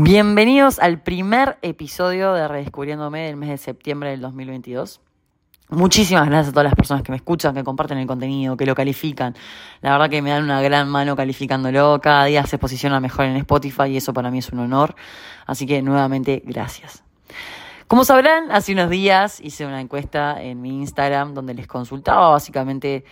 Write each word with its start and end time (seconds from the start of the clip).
Bienvenidos 0.00 0.78
al 0.78 1.02
primer 1.02 1.58
episodio 1.60 2.32
de 2.32 2.46
Redescubriéndome 2.46 3.26
del 3.26 3.34
mes 3.34 3.48
de 3.48 3.58
septiembre 3.58 4.10
del 4.10 4.20
2022. 4.20 5.00
Muchísimas 5.70 6.28
gracias 6.28 6.50
a 6.50 6.52
todas 6.52 6.66
las 6.66 6.76
personas 6.76 7.02
que 7.02 7.10
me 7.10 7.16
escuchan, 7.16 7.52
que 7.52 7.64
comparten 7.64 7.98
el 7.98 8.06
contenido, 8.06 8.56
que 8.56 8.64
lo 8.64 8.76
califican. 8.76 9.34
La 9.80 9.90
verdad 9.90 10.08
que 10.08 10.22
me 10.22 10.30
dan 10.30 10.44
una 10.44 10.62
gran 10.62 10.88
mano 10.88 11.16
calificándolo. 11.16 12.00
Cada 12.00 12.26
día 12.26 12.46
se 12.46 12.58
posiciona 12.58 13.00
mejor 13.00 13.24
en 13.24 13.34
Spotify 13.38 13.86
y 13.88 13.96
eso 13.96 14.12
para 14.12 14.30
mí 14.30 14.38
es 14.38 14.50
un 14.50 14.60
honor. 14.60 14.94
Así 15.46 15.66
que 15.66 15.82
nuevamente, 15.82 16.44
gracias. 16.46 17.02
Como 17.88 18.04
sabrán, 18.04 18.52
hace 18.52 18.74
unos 18.74 18.90
días 18.90 19.40
hice 19.40 19.66
una 19.66 19.80
encuesta 19.80 20.40
en 20.40 20.62
mi 20.62 20.76
Instagram 20.76 21.34
donde 21.34 21.54
les 21.54 21.66
consultaba 21.66 22.28
básicamente 22.28 23.04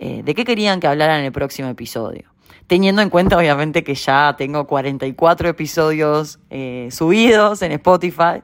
eh, 0.00 0.24
de 0.24 0.34
qué 0.34 0.44
querían 0.44 0.80
que 0.80 0.88
hablara 0.88 1.16
en 1.16 1.26
el 1.26 1.30
próximo 1.30 1.68
episodio. 1.68 2.33
Teniendo 2.66 3.02
en 3.02 3.10
cuenta, 3.10 3.36
obviamente, 3.36 3.84
que 3.84 3.94
ya 3.94 4.34
tengo 4.38 4.66
44 4.66 5.48
episodios 5.48 6.38
eh, 6.50 6.88
subidos 6.90 7.60
en 7.62 7.72
Spotify 7.72 8.42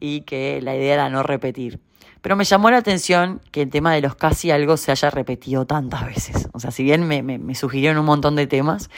y 0.00 0.22
que 0.22 0.60
la 0.62 0.74
idea 0.74 0.94
era 0.94 1.10
no 1.10 1.22
repetir. 1.22 1.80
Pero 2.22 2.36
me 2.36 2.44
llamó 2.44 2.70
la 2.70 2.78
atención 2.78 3.40
que 3.50 3.62
el 3.62 3.70
tema 3.70 3.92
de 3.92 4.00
los 4.00 4.14
casi 4.14 4.50
algo 4.52 4.76
se 4.76 4.92
haya 4.92 5.10
repetido 5.10 5.66
tantas 5.66 6.06
veces. 6.06 6.48
O 6.52 6.60
sea, 6.60 6.70
si 6.70 6.84
bien 6.84 7.06
me, 7.06 7.54
sugirieron 7.54 7.98
un 7.98 8.06
montón 8.06 8.36
de 8.36 8.46
temas, 8.46 8.90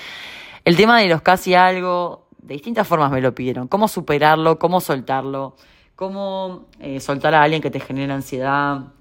el 0.65 0.77
tema 0.77 1.01
de 1.01 1.09
los 1.09 1.23
casi 1.23 1.55
algo, 1.55 2.29
de 2.39 2.55
distintas 2.55 2.87
formas 2.87 3.11
me 3.11 3.23
lo 3.23 3.34
pidieron. 3.34 3.67
Cómo 3.67 3.89
superarlo, 3.89 4.59
cómo 4.59 4.81
soltarlo, 4.81 5.57
cómo 5.97 6.67
eh, 6.81 7.01
soltar 7.01 7.34
a 7.34 7.43
alguien 7.43 7.62
que 7.62 7.71
te 7.71 7.81
genera 7.81 8.15
ansiedad, 8.15 8.93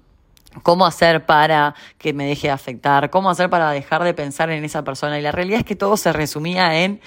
cómo 0.62 0.86
hacer 0.86 1.26
para 1.26 1.74
que 1.98 2.12
me 2.12 2.26
deje 2.26 2.48
de 2.48 2.52
afectar, 2.52 3.10
cómo 3.10 3.30
hacer 3.30 3.50
para 3.50 3.70
dejar 3.70 4.04
de 4.04 4.14
pensar 4.14 4.50
en 4.50 4.64
esa 4.64 4.84
persona. 4.84 5.18
Y 5.18 5.22
la 5.22 5.32
realidad 5.32 5.60
es 5.60 5.66
que 5.66 5.76
todo 5.76 5.96
se 5.96 6.12
resumía 6.12 6.82
en 6.82 7.00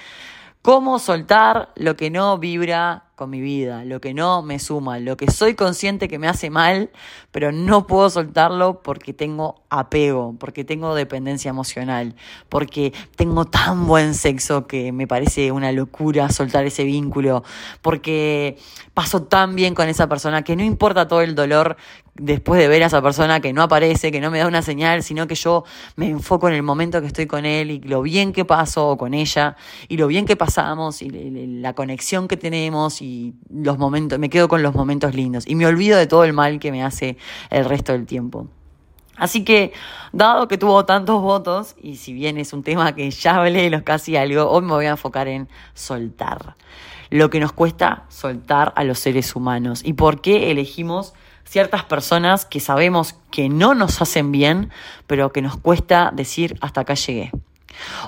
cómo 0.62 0.98
soltar 0.98 1.70
lo 1.76 1.96
que 1.96 2.10
no 2.10 2.38
vibra 2.38 3.07
con 3.18 3.30
mi 3.30 3.40
vida, 3.40 3.84
lo 3.84 4.00
que 4.00 4.14
no 4.14 4.42
me 4.42 4.60
suma, 4.60 5.00
lo 5.00 5.16
que 5.16 5.28
soy 5.28 5.54
consciente 5.54 6.06
que 6.06 6.20
me 6.20 6.28
hace 6.28 6.50
mal, 6.50 6.90
pero 7.32 7.50
no 7.50 7.84
puedo 7.84 8.08
soltarlo 8.08 8.80
porque 8.80 9.12
tengo 9.12 9.56
apego, 9.70 10.36
porque 10.38 10.64
tengo 10.64 10.94
dependencia 10.94 11.48
emocional, 11.48 12.14
porque 12.48 12.92
tengo 13.16 13.44
tan 13.44 13.88
buen 13.88 14.14
sexo 14.14 14.68
que 14.68 14.92
me 14.92 15.08
parece 15.08 15.50
una 15.50 15.72
locura 15.72 16.30
soltar 16.30 16.64
ese 16.64 16.84
vínculo, 16.84 17.42
porque 17.82 18.56
paso 18.94 19.24
tan 19.24 19.56
bien 19.56 19.74
con 19.74 19.88
esa 19.88 20.08
persona 20.08 20.42
que 20.42 20.54
no 20.54 20.62
importa 20.62 21.08
todo 21.08 21.20
el 21.20 21.34
dolor 21.34 21.76
después 22.14 22.60
de 22.60 22.68
ver 22.68 22.82
a 22.82 22.86
esa 22.86 23.00
persona 23.02 23.40
que 23.40 23.52
no 23.52 23.62
aparece, 23.62 24.10
que 24.10 24.20
no 24.20 24.30
me 24.30 24.38
da 24.38 24.46
una 24.46 24.62
señal, 24.62 25.02
sino 25.02 25.26
que 25.26 25.34
yo 25.34 25.64
me 25.96 26.08
enfoco 26.08 26.48
en 26.48 26.54
el 26.54 26.62
momento 26.62 27.00
que 27.00 27.06
estoy 27.06 27.26
con 27.26 27.44
él 27.44 27.70
y 27.70 27.80
lo 27.80 28.02
bien 28.02 28.32
que 28.32 28.44
paso 28.44 28.96
con 28.96 29.14
ella 29.14 29.56
y 29.88 29.96
lo 29.96 30.06
bien 30.06 30.26
que 30.26 30.36
pasamos 30.36 31.02
y 31.02 31.10
la 31.60 31.74
conexión 31.74 32.28
que 32.28 32.36
tenemos 32.36 33.00
y 33.02 33.07
los 33.50 33.78
momentos, 33.78 34.18
me 34.18 34.30
quedo 34.30 34.48
con 34.48 34.62
los 34.62 34.74
momentos 34.74 35.14
lindos 35.14 35.44
y 35.46 35.54
me 35.54 35.66
olvido 35.66 35.98
de 35.98 36.06
todo 36.06 36.24
el 36.24 36.32
mal 36.32 36.58
que 36.58 36.72
me 36.72 36.82
hace 36.82 37.16
el 37.50 37.64
resto 37.64 37.92
del 37.92 38.06
tiempo. 38.06 38.48
Así 39.18 39.42
que, 39.44 39.72
dado 40.12 40.46
que 40.46 40.58
tuvo 40.58 40.84
tantos 40.84 41.20
votos, 41.20 41.74
y 41.82 41.96
si 41.96 42.12
bien 42.12 42.38
es 42.38 42.52
un 42.52 42.62
tema 42.62 42.94
que 42.94 43.10
ya 43.10 43.36
hablé 43.36 43.62
de 43.62 43.70
los 43.70 43.82
casi 43.82 44.16
algo, 44.16 44.48
hoy 44.48 44.62
me 44.62 44.72
voy 44.72 44.86
a 44.86 44.90
enfocar 44.90 45.26
en 45.26 45.48
soltar. 45.74 46.54
Lo 47.10 47.28
que 47.28 47.40
nos 47.40 47.52
cuesta 47.52 48.04
soltar 48.08 48.72
a 48.76 48.84
los 48.84 49.00
seres 49.00 49.34
humanos 49.34 49.82
y 49.84 49.94
por 49.94 50.20
qué 50.20 50.50
elegimos 50.50 51.14
ciertas 51.44 51.84
personas 51.84 52.44
que 52.44 52.60
sabemos 52.60 53.14
que 53.30 53.48
no 53.48 53.74
nos 53.74 54.00
hacen 54.00 54.30
bien, 54.30 54.70
pero 55.06 55.32
que 55.32 55.42
nos 55.42 55.56
cuesta 55.56 56.12
decir 56.14 56.56
hasta 56.60 56.82
acá 56.82 56.94
llegué. 56.94 57.32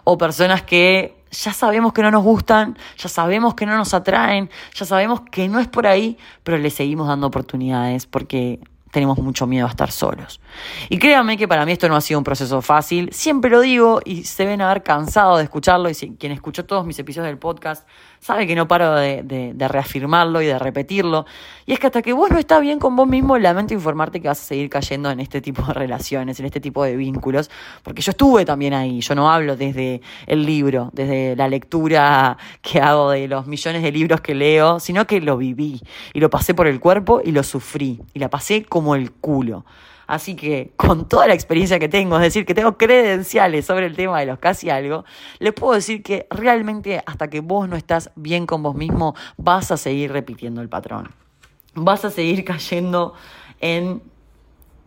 O 0.05 0.19
personas 0.19 0.62
que 0.62 1.20
ya 1.31 1.53
sabemos 1.53 1.92
que 1.92 2.03
no 2.03 2.11
nos 2.11 2.23
gustan, 2.23 2.77
ya 2.97 3.09
sabemos 3.09 3.55
que 3.55 3.67
no 3.67 3.77
nos 3.77 3.95
atraen, 3.95 4.50
ya 4.75 4.84
sabemos 4.84 5.23
que 5.31 5.48
no 5.48 5.59
es 5.61 5.69
por 5.69 5.86
ahí, 5.86 6.19
pero 6.42 6.59
le 6.59 6.70
seguimos 6.70 7.09
dando 7.09 7.27
oportunidades 7.27 8.06
porque 8.06 8.61
tenemos 8.91 9.19
mucho 9.19 9.47
miedo 9.47 9.67
a 9.67 9.70
estar 9.70 9.91
solos. 9.91 10.41
Y 10.89 10.98
créanme 10.98 11.36
que 11.36 11.47
para 11.47 11.64
mí 11.64 11.73
esto 11.73 11.89
no 11.89 11.96
ha 11.96 12.01
sido 12.01 12.18
un 12.18 12.24
proceso 12.24 12.61
fácil, 12.61 13.11
siempre 13.13 13.51
lo 13.51 13.61
digo 13.61 14.01
y 14.05 14.24
se 14.24 14.45
ven 14.45 14.61
haber 14.61 14.83
cansado 14.83 15.36
de 15.36 15.45
escucharlo 15.45 15.89
y 15.89 15.95
si, 15.95 16.11
quien 16.17 16.33
escuchó 16.33 16.64
todos 16.64 16.85
mis 16.85 16.98
episodios 16.98 17.29
del 17.29 17.39
podcast 17.39 17.86
sabe 18.20 18.47
que 18.47 18.55
no 18.55 18.69
paro 18.69 18.95
de, 18.95 19.23
de, 19.23 19.69
reafirmarlo 19.69 20.42
y 20.42 20.47
de 20.47 20.58
repetirlo. 20.58 21.25
Y 21.67 21.73
es 21.73 21.79
que 21.79 21.86
hasta 21.86 22.03
que 22.03 22.13
vos 22.13 22.31
no 22.31 22.39
estás 22.39 22.61
bien 22.61 22.79
con 22.79 22.95
vos 22.95 23.08
mismo, 23.08 23.39
lamento 23.39 23.75
informarte 23.75 24.20
que 24.20 24.29
vas 24.29 24.41
a 24.41 24.45
seguir 24.45 24.69
cayendo 24.69 25.11
en 25.11 25.20
este 25.20 25.41
tipo 25.41 25.63
de 25.63 25.73
relaciones, 25.73 26.39
en 26.39 26.47
este 26.47 26.61
tipo 26.61 26.85
de 26.85 26.97
vínculos, 26.97 27.51
porque 27.83 28.03
yo 28.03 28.11
estuve 28.11 28.45
también 28.45 28.75
ahí, 28.75 29.01
yo 29.01 29.14
no 29.14 29.30
hablo 29.30 29.57
desde 29.57 30.03
el 30.27 30.45
libro, 30.45 30.91
desde 30.92 31.35
la 31.35 31.48
lectura 31.48 32.36
que 32.61 32.80
hago 32.80 33.11
de 33.11 33.27
los 33.27 33.47
millones 33.47 33.83
de 33.83 33.91
libros 33.91 34.20
que 34.20 34.35
leo, 34.35 34.80
sino 34.80 35.07
que 35.07 35.20
lo 35.20 35.36
viví 35.36 35.80
y 36.13 36.20
lo 36.20 36.29
pasé 36.29 36.55
por 36.55 36.67
el 36.67 36.79
cuerpo 36.79 37.20
y 37.25 37.33
lo 37.33 37.42
sufrí 37.42 38.01
y 38.13 38.19
la 38.19 38.29
pasé 38.29 38.64
como 38.64 38.95
el 38.95 39.13
culo. 39.13 39.64
Así 40.11 40.35
que 40.35 40.73
con 40.75 41.07
toda 41.07 41.29
la 41.29 41.35
experiencia 41.35 41.79
que 41.79 41.89
tengo, 41.89 42.17
es 42.17 42.23
decir, 42.23 42.45
que 42.45 42.53
tengo 42.53 42.77
credenciales 42.77 43.65
sobre 43.65 43.87
el 43.87 43.95
tema 43.95 44.19
de 44.19 44.27
los 44.27 44.41
casi 44.41 44.69
algo, 44.69 45.05
le 45.39 45.53
puedo 45.53 45.75
decir 45.75 46.03
que 46.03 46.27
realmente 46.31 47.01
hasta 47.07 47.31
que 47.31 47.39
vos 47.39 47.69
no 47.69 47.77
estás 47.77 48.11
bien 48.17 48.45
con 48.45 48.61
vos 48.61 48.75
mismo, 48.75 49.15
vas 49.37 49.71
a 49.71 49.77
seguir 49.77 50.11
repitiendo 50.11 50.63
el 50.63 50.69
patrón. 50.69 51.15
Vas 51.75 52.05
a 52.05 52.11
seguir 52.11 52.45
cayendo 52.45 53.15
en 53.61 54.03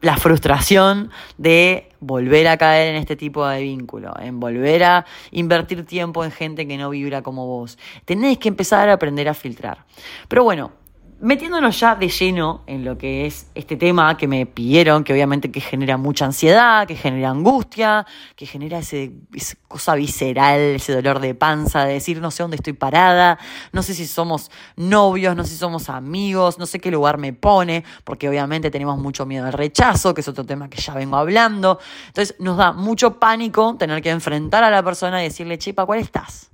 la 0.02 0.18
frustración 0.18 1.10
de 1.38 1.90
volver 2.02 2.50
a 2.50 2.58
caer 2.58 2.94
en 2.94 2.98
este 2.98 3.16
tipo 3.16 3.48
de 3.48 3.62
vínculo, 3.62 4.14
en 4.20 4.42
volver 4.42 4.84
a 4.84 5.06
invertir 5.32 5.86
tiempo 5.86 6.26
en 6.26 6.32
gente 6.32 6.68
que 6.68 6.78
no 6.78 6.90
vibra 6.90 7.22
como 7.22 7.48
vos. 7.48 7.78
Tenés 8.04 8.40
que 8.40 8.50
empezar 8.50 8.90
a 8.90 8.94
aprender 8.94 9.30
a 9.30 9.34
filtrar. 9.34 9.86
Pero 10.28 10.44
bueno, 10.44 10.83
metiéndonos 11.24 11.80
ya 11.80 11.96
de 11.96 12.10
lleno 12.10 12.64
en 12.68 12.84
lo 12.84 12.98
que 12.98 13.26
es 13.26 13.48
este 13.56 13.78
tema 13.78 14.18
que 14.18 14.28
me 14.28 14.46
pidieron, 14.46 15.06
que 15.06 15.14
obviamente 15.14 15.52
que 15.52 15.62
genera 15.62 15.96
mucha 15.96 16.26
ansiedad, 16.26 16.86
que 16.86 16.98
genera 16.98 17.30
angustia, 17.30 18.06
que 18.36 18.46
genera 18.46 18.80
ese, 18.80 19.14
esa 19.34 19.56
cosa 19.70 19.96
visceral, 19.96 20.60
ese 20.60 20.94
dolor 20.94 21.22
de 21.22 21.34
panza, 21.34 21.86
de 21.86 21.94
decir 21.94 22.20
no 22.20 22.30
sé 22.30 22.44
dónde 22.44 22.58
estoy 22.58 22.74
parada, 22.74 23.40
no 23.72 23.84
sé 23.84 23.94
si 23.94 24.06
somos 24.06 24.52
novios, 24.76 25.34
no 25.34 25.46
sé 25.46 25.52
si 25.52 25.58
somos 25.58 25.88
amigos, 25.88 26.60
no 26.60 26.66
sé 26.66 26.80
qué 26.80 26.92
lugar 26.92 27.18
me 27.18 27.32
pone, 27.32 27.86
porque 28.04 28.28
obviamente 28.28 28.70
tenemos 28.70 29.00
mucho 29.00 29.26
miedo 29.26 29.46
al 29.46 29.54
rechazo, 29.54 30.14
que 30.14 30.20
es 30.20 30.28
otro 30.28 30.46
tema 30.46 30.70
que 30.70 30.82
ya 30.82 30.94
vengo 30.94 31.16
hablando. 31.16 31.80
Entonces 32.08 32.36
nos 32.40 32.58
da 32.58 32.74
mucho 32.74 33.18
pánico 33.18 33.78
tener 33.80 34.02
que 34.02 34.10
enfrentar 34.10 34.66
a 34.66 34.70
la 34.70 34.84
persona 34.84 35.22
y 35.22 35.30
decirle, 35.30 35.58
chepa, 35.58 35.86
¿cuál 35.86 36.00
estás? 36.00 36.53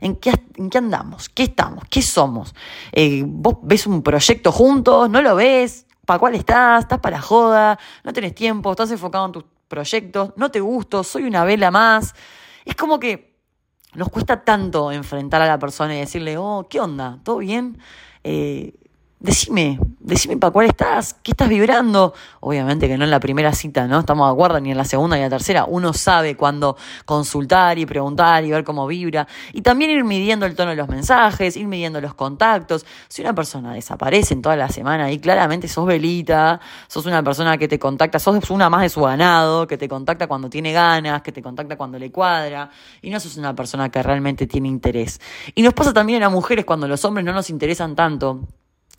¿En 0.00 0.16
qué, 0.16 0.32
en 0.56 0.70
qué 0.70 0.78
andamos? 0.78 1.28
¿Qué 1.28 1.44
estamos? 1.44 1.84
¿Qué 1.90 2.02
somos? 2.02 2.54
Eh, 2.92 3.22
¿Vos 3.26 3.56
ves 3.62 3.86
un 3.86 4.02
proyecto 4.02 4.52
juntos? 4.52 5.08
¿No 5.10 5.22
lo 5.22 5.36
ves? 5.36 5.86
¿Para 6.06 6.18
cuál 6.18 6.34
estás? 6.34 6.84
¿Estás 6.84 7.00
para 7.00 7.20
joda? 7.20 7.78
¿No 8.04 8.12
tenés 8.12 8.34
tiempo? 8.34 8.70
¿Estás 8.70 8.90
enfocado 8.90 9.26
en 9.26 9.32
tus 9.32 9.44
proyectos? 9.68 10.32
¿No 10.36 10.50
te 10.50 10.60
gusto? 10.60 11.04
¿Soy 11.04 11.24
una 11.24 11.44
vela 11.44 11.70
más? 11.70 12.14
Es 12.64 12.74
como 12.74 12.98
que 12.98 13.36
nos 13.94 14.08
cuesta 14.08 14.44
tanto 14.44 14.90
enfrentar 14.90 15.42
a 15.42 15.46
la 15.46 15.58
persona 15.58 15.94
y 15.94 16.00
decirle, 16.00 16.36
oh, 16.38 16.66
¿qué 16.68 16.80
onda? 16.80 17.18
¿Todo 17.22 17.38
bien? 17.38 17.78
Eh, 18.24 18.74
decime, 19.22 19.78
decime 20.00 20.36
para 20.36 20.50
cuál 20.50 20.66
estás, 20.66 21.14
qué 21.22 21.30
estás 21.30 21.48
vibrando. 21.48 22.12
Obviamente 22.40 22.88
que 22.88 22.98
no 22.98 23.04
en 23.04 23.10
la 23.10 23.20
primera 23.20 23.52
cita, 23.54 23.86
¿no? 23.86 24.00
Estamos 24.00 24.28
de 24.28 24.32
acuerdo, 24.32 24.60
ni 24.60 24.72
en 24.72 24.76
la 24.76 24.84
segunda 24.84 25.16
ni 25.16 25.22
en 25.22 25.30
la 25.30 25.36
tercera. 25.36 25.64
Uno 25.64 25.92
sabe 25.92 26.36
cuándo 26.36 26.76
consultar 27.04 27.78
y 27.78 27.86
preguntar 27.86 28.44
y 28.44 28.50
ver 28.50 28.64
cómo 28.64 28.86
vibra. 28.86 29.28
Y 29.52 29.62
también 29.62 29.92
ir 29.92 30.02
midiendo 30.02 30.44
el 30.44 30.56
tono 30.56 30.70
de 30.70 30.76
los 30.76 30.88
mensajes, 30.88 31.56
ir 31.56 31.68
midiendo 31.68 32.00
los 32.00 32.14
contactos. 32.14 32.84
Si 33.06 33.22
una 33.22 33.32
persona 33.32 33.72
desaparece 33.72 34.34
en 34.34 34.42
toda 34.42 34.56
la 34.56 34.68
semana 34.68 35.10
y 35.12 35.20
claramente 35.20 35.68
sos 35.68 35.86
velita, 35.86 36.60
sos 36.88 37.06
una 37.06 37.22
persona 37.22 37.56
que 37.56 37.68
te 37.68 37.78
contacta, 37.78 38.18
sos 38.18 38.50
una 38.50 38.68
más 38.68 38.82
de 38.82 38.88
su 38.88 39.02
ganado, 39.02 39.68
que 39.68 39.78
te 39.78 39.88
contacta 39.88 40.26
cuando 40.26 40.50
tiene 40.50 40.72
ganas, 40.72 41.22
que 41.22 41.30
te 41.30 41.42
contacta 41.42 41.76
cuando 41.76 41.96
le 41.96 42.10
cuadra, 42.10 42.70
y 43.00 43.10
no 43.10 43.20
sos 43.20 43.36
una 43.36 43.54
persona 43.54 43.88
que 43.88 44.02
realmente 44.02 44.48
tiene 44.48 44.66
interés. 44.66 45.20
Y 45.54 45.62
nos 45.62 45.74
pasa 45.74 45.92
también 45.92 46.24
a 46.24 46.28
mujeres 46.28 46.64
cuando 46.64 46.88
los 46.88 47.04
hombres 47.04 47.24
no 47.24 47.32
nos 47.32 47.50
interesan 47.50 47.94
tanto 47.94 48.40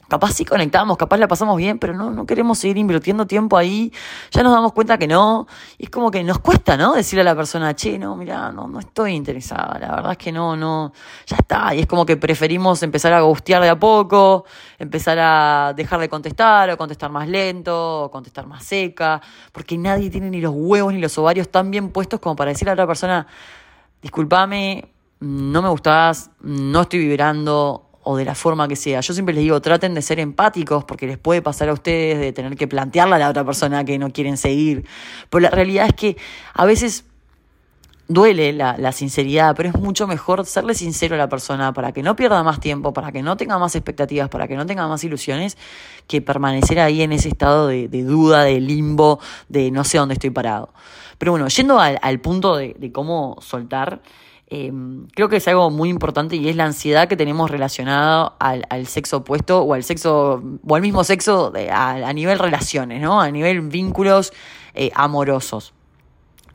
Capaz 0.10 0.34
sí 0.34 0.46
conectamos, 0.46 0.98
capaz 0.98 1.18
la 1.18 1.28
pasamos 1.28 1.58
bien, 1.58 1.80
pero 1.80 1.94
no, 1.94 2.12
no 2.12 2.26
queremos 2.26 2.60
seguir 2.60 2.78
invirtiendo 2.78 3.26
tiempo 3.26 3.58
ahí. 3.58 3.92
Ya 4.32 4.44
nos 4.44 4.54
damos 4.54 4.74
cuenta 4.74 4.98
que 4.98 5.08
no. 5.08 5.48
Y 5.78 5.86
es 5.86 5.90
como 5.90 6.12
que 6.12 6.24
nos 6.24 6.40
cuesta, 6.40 6.78
¿no? 6.78 6.94
Decirle 6.94 7.22
a 7.22 7.26
la 7.26 7.36
persona, 7.36 7.74
che, 7.74 7.98
no, 7.98 8.16
mira, 8.16 8.52
no, 8.52 8.68
no 8.68 8.80
estoy 8.80 9.14
interesada. 9.14 9.80
La 9.80 9.96
verdad 9.96 10.12
es 10.12 10.18
que 10.18 10.32
no, 10.32 10.56
no. 10.56 10.92
Ya 11.26 11.38
está. 11.38 11.74
Y 11.74 11.80
es 11.80 11.88
como 11.88 12.06
que 12.06 12.18
preferimos 12.18 12.84
empezar 12.84 13.14
a 13.14 13.22
gustear 13.22 13.62
de 13.62 13.70
a 13.70 13.80
poco, 13.80 14.46
empezar 14.78 15.18
a 15.20 15.74
dejar 15.76 16.00
de 16.00 16.10
contestar, 16.10 16.70
o 16.70 16.78
contestar 16.78 17.10
más 17.10 17.28
lento, 17.28 18.04
o 18.04 18.12
contestar 18.12 18.46
más 18.46 18.64
seca. 18.64 19.22
Porque 19.52 19.78
nadie 19.78 20.10
tiene 20.10 20.30
ni 20.30 20.42
los 20.42 20.54
huevos 20.54 20.94
ni 20.94 21.00
los 21.00 21.18
ovarios 21.18 21.50
tan 21.50 21.72
bien 21.72 21.90
puestos 21.90 22.20
como 22.20 22.36
para 22.36 22.52
decirle 22.52 22.72
a 22.72 22.74
otra 22.74 22.88
persona, 22.88 23.26
discúlpame, 24.02 24.90
no 25.22 25.62
me 25.62 25.70
gustás, 25.70 26.30
no 26.42 26.82
estoy 26.82 27.00
vibrando 27.00 27.83
o 28.04 28.18
de 28.18 28.26
la 28.26 28.36
forma 28.36 28.68
que 28.68 28.76
sea. 28.76 29.00
Yo 29.02 29.14
siempre 29.14 29.34
les 29.34 29.44
digo, 29.44 29.62
traten 29.62 29.94
de 29.94 30.02
ser 30.02 30.20
empáticos 30.20 30.84
porque 30.84 31.08
les 31.08 31.18
puede 31.18 31.42
pasar 31.42 31.70
a 31.70 31.74
ustedes 31.74 32.20
de 32.20 32.34
tener 32.34 32.56
que 32.56 32.68
plantearle 32.68 33.16
a 33.16 33.20
la 33.20 33.30
otra 33.30 33.46
persona 33.46 33.84
que 33.86 33.98
no 33.98 34.12
quieren 34.12 34.38
seguir. 34.38 34.86
Pero 35.30 35.42
la 35.42 35.50
realidad 35.50 35.88
es 35.88 35.94
que 35.94 36.18
a 36.54 36.66
veces 36.66 37.06
duele 38.08 38.54
la, 38.54 38.92
sinceridad, 38.92 39.56
pero 39.56 39.70
es 39.70 39.76
mucho 39.76 40.08
mejor 40.08 40.46
serle 40.46 40.76
sincero 40.76 41.16
a 41.16 41.18
la 41.18 41.30
persona 41.30 41.74
para 41.74 41.92
que 41.92 42.04
no 42.04 42.16
pierda 42.16 42.44
más 42.44 42.60
tiempo, 42.60 42.94
para 42.94 43.12
que 43.12 43.24
no 43.24 43.38
tenga 43.38 43.58
más 43.58 43.76
expectativas, 43.76 44.30
para 44.30 44.48
que 44.48 44.56
no 44.56 44.66
tenga 44.66 44.88
más 44.88 45.04
ilusiones, 45.04 45.58
que 46.08 46.22
permanecer 46.22 46.80
ahí 46.80 47.02
en 47.02 47.14
ese 47.14 47.30
estado 47.30 47.68
de, 47.68 47.88
duda, 47.88 48.44
de 48.44 48.60
limbo, 48.60 49.20
de 49.50 49.72
no 49.72 49.84
sé 49.84 49.98
dónde 49.98 50.14
estoy 50.14 50.30
parado. 50.30 50.74
Pero 51.18 51.32
bueno, 51.32 51.48
yendo 51.48 51.80
al, 51.80 52.20
punto 52.20 52.58
de, 52.58 52.92
cómo 52.92 53.38
soltar, 53.42 54.02
eh, 54.56 54.72
creo 55.16 55.30
que 55.30 55.38
es 55.38 55.48
algo 55.48 55.72
muy 55.72 55.90
importante 55.90 56.36
y 56.36 56.48
es 56.48 56.56
la 56.56 56.66
ansiedad 56.66 57.08
que 57.08 57.18
tenemos 57.18 57.50
relacionada 57.50 58.36
al, 58.38 58.86
sexo 58.86 59.18
opuesto 59.18 59.64
o 59.64 59.74
al 59.74 59.84
sexo, 59.84 60.44
o 60.68 60.76
al 60.76 60.82
mismo 60.84 61.04
sexo 61.04 61.52
a, 61.72 62.14
nivel 62.14 62.38
relaciones, 62.38 63.02
¿no? 63.02 63.20
A 63.20 63.32
nivel 63.32 63.62
vínculos 63.62 64.32
eh, 64.76 64.92
amorosos. 64.94 65.74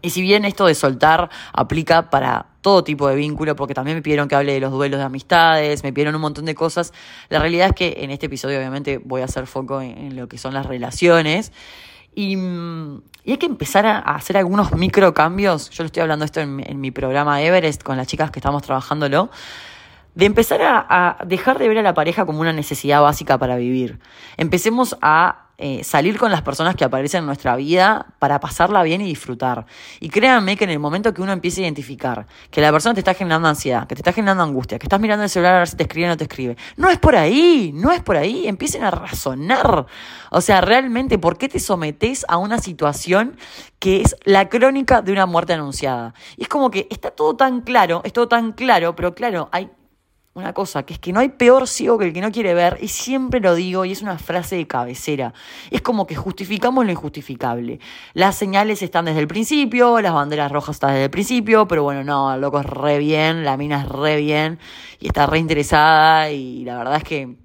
Y 0.01 0.11
si 0.11 0.23
bien 0.23 0.45
esto 0.45 0.67
de 0.67 0.77
soltar 0.77 1.29
aplica 1.53 2.09
para 2.09 2.47
todo 2.61 2.85
tipo 2.85 3.09
de 3.09 3.17
vínculo, 3.17 3.57
porque 3.57 3.75
también 3.75 3.97
me 3.97 4.03
pidieron 4.03 4.29
que 4.29 4.37
hable 4.37 4.53
de 4.53 4.61
los 4.61 4.71
duelos 4.71 5.01
de 5.01 5.05
amistades, 5.05 5.83
me 5.83 5.93
pidieron 5.93 6.15
un 6.15 6.21
montón 6.21 6.45
de 6.45 6.55
cosas, 6.55 6.93
la 7.31 7.41
realidad 7.41 7.67
es 7.67 7.73
que 7.73 8.05
en 8.05 8.13
este 8.13 8.27
episodio 8.27 8.59
obviamente 8.59 8.99
voy 9.05 9.23
a 9.23 9.25
hacer 9.25 9.49
foco 9.49 9.81
en 9.81 10.15
lo 10.15 10.29
que 10.29 10.39
son 10.39 10.55
las 10.55 10.67
relaciones. 10.67 11.51
Y, 12.19 12.37
hay 13.27 13.37
que 13.37 13.47
empezar 13.47 13.87
a, 13.87 13.99
hacer 13.99 14.37
algunos 14.37 14.73
micro 14.73 15.15
cambios. 15.15 15.71
Yo 15.71 15.85
lo 15.85 15.87
estoy 15.87 16.03
hablando 16.03 16.25
esto 16.25 16.41
en, 16.41 16.63
en 16.67 16.81
mi 16.81 16.91
programa 16.91 17.41
Everest 17.43 17.83
con 17.83 17.97
las 17.97 18.07
chicas 18.07 18.31
que 18.31 18.41
estamos 18.41 18.63
trabajándolo 18.63 19.31
de 20.19 20.27
empezar 20.27 20.61
a, 20.63 21.19
dejar 21.27 21.61
de 21.61 21.69
ver 21.69 21.79
a 21.79 21.83
la 21.83 21.95
pareja 21.95 22.27
como 22.27 22.41
una 22.41 22.53
necesidad 22.53 23.01
básica 23.03 23.39
para 23.39 23.55
vivir. 23.55 24.01
Empecemos 24.37 24.97
a 25.01 25.48
eh, 25.61 25.83
salir 25.83 26.19
con 26.19 26.31
las 26.31 26.43
personas 26.43 26.77
que 26.77 26.85
aparecen 26.85 27.19
en 27.19 27.27
nuestra 27.27 27.57
vida 27.57 28.07
para 28.21 28.39
pasarla 28.39 28.85
bien 28.85 29.01
y 29.01 29.07
disfrutar. 29.07 29.67
Y 29.99 30.09
créanme 30.09 30.57
que 30.57 30.63
en 30.63 30.71
el 30.71 30.79
momento 30.79 31.13
que 31.13 31.21
uno 31.21 31.33
empiece 31.33 31.61
a 31.61 31.65
identificar 31.65 32.29
que 32.53 32.61
la 32.61 32.71
persona 32.71 32.95
te 32.95 33.01
está 33.01 33.13
generando 33.13 33.49
ansiedad, 33.49 33.89
que 33.89 33.97
te 33.97 34.01
está 34.03 34.13
generando 34.13 34.45
angustia, 34.45 34.79
que 34.79 34.87
estás 34.87 35.01
mirando 35.01 35.25
el 35.25 35.31
celular 35.31 35.57
a 35.57 35.59
ver 35.59 35.69
si 35.69 35.75
te 35.75 35.83
escribe 35.83 36.07
o 36.07 36.11
no 36.11 36.17
te 36.17 36.23
escribe, 36.23 36.57
no 36.77 36.89
es 36.89 36.99
por 36.99 37.17
ahí, 37.17 37.73
no 37.75 37.91
es 37.91 38.01
por 38.03 38.17
ahí, 38.17 38.47
empiecen 38.47 38.85
a 38.85 38.93
razonar. 38.93 39.87
O 40.31 40.41
sea, 40.41 40.61
realmente, 40.61 41.19
¿por 41.19 41.39
qué 41.39 41.49
te 41.49 41.59
sometes 41.59 42.25
a 42.29 42.37
una 42.37 42.59
situación 42.59 43.37
que 43.81 44.01
es 44.03 44.15
la 44.23 44.49
crónica 44.49 45.03
de 45.03 45.11
una 45.11 45.27
muerte 45.27 45.55
anunciada? 45.55 46.15
Y 46.37 46.43
es 46.43 46.49
como 46.49 46.71
que 46.71 46.87
está 46.89 47.11
todo 47.11 47.35
tan 47.35 47.63
claro, 47.63 48.03
es 48.05 48.13
todo 48.13 48.29
tan 48.29 48.53
claro, 48.53 48.95
pero 48.95 49.13
claro, 49.13 49.49
hay 49.51 49.69
una 50.39 50.53
cosa, 50.53 50.85
que 50.85 50.95
es 50.95 50.99
que 50.99 51.13
no 51.13 51.21
hay 51.21 51.31
peor 51.31 51.67
ciego 51.67 51.99
que 51.99 52.07
el 52.07 52.13
que 52.13 52.21
no 52.21 52.31
quiere 52.31 52.55
ver, 52.55 52.79
y 52.81 52.89
siempre 52.89 53.41
lo 53.41 53.55
digo, 53.55 53.85
y 53.85 53.93
es 53.93 54.03
una 54.03 54.19
frase 54.19 54.57
de 54.57 54.67
cabecera. 54.67 55.35
Es 55.71 55.83
como 55.83 56.07
que 56.07 56.15
justificamos 56.15 56.85
lo 56.87 56.93
injustificable. 56.93 57.81
Las 58.15 58.37
señales 58.37 58.83
están 58.83 59.07
desde 59.07 59.21
el 59.21 59.29
principio, 59.29 60.01
las 60.01 60.13
banderas 60.13 60.51
rojas 60.51 60.77
están 60.77 60.93
desde 60.93 61.05
el 61.05 61.11
principio, 61.11 61.67
pero 61.67 61.83
bueno, 61.83 62.05
no, 62.05 62.33
el 62.33 62.41
loco 62.41 62.61
es 62.61 62.67
re 62.67 62.99
bien, 62.99 63.45
la 63.45 63.57
mina 63.57 63.83
es 63.83 63.89
re 63.89 64.17
bien, 64.17 64.59
y 65.01 65.09
está 65.09 65.27
re 65.27 65.39
interesada, 65.39 66.31
y 66.31 66.65
la 66.65 66.79
verdad 66.79 66.97
es 66.97 67.05
que 67.05 67.37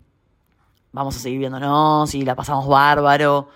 vamos 0.91 1.15
a 1.15 1.19
seguir 1.19 1.39
viéndonos, 1.39 2.13
y 2.13 2.23
la 2.23 2.35
pasamos 2.35 2.67
bárbaro. 2.67 3.49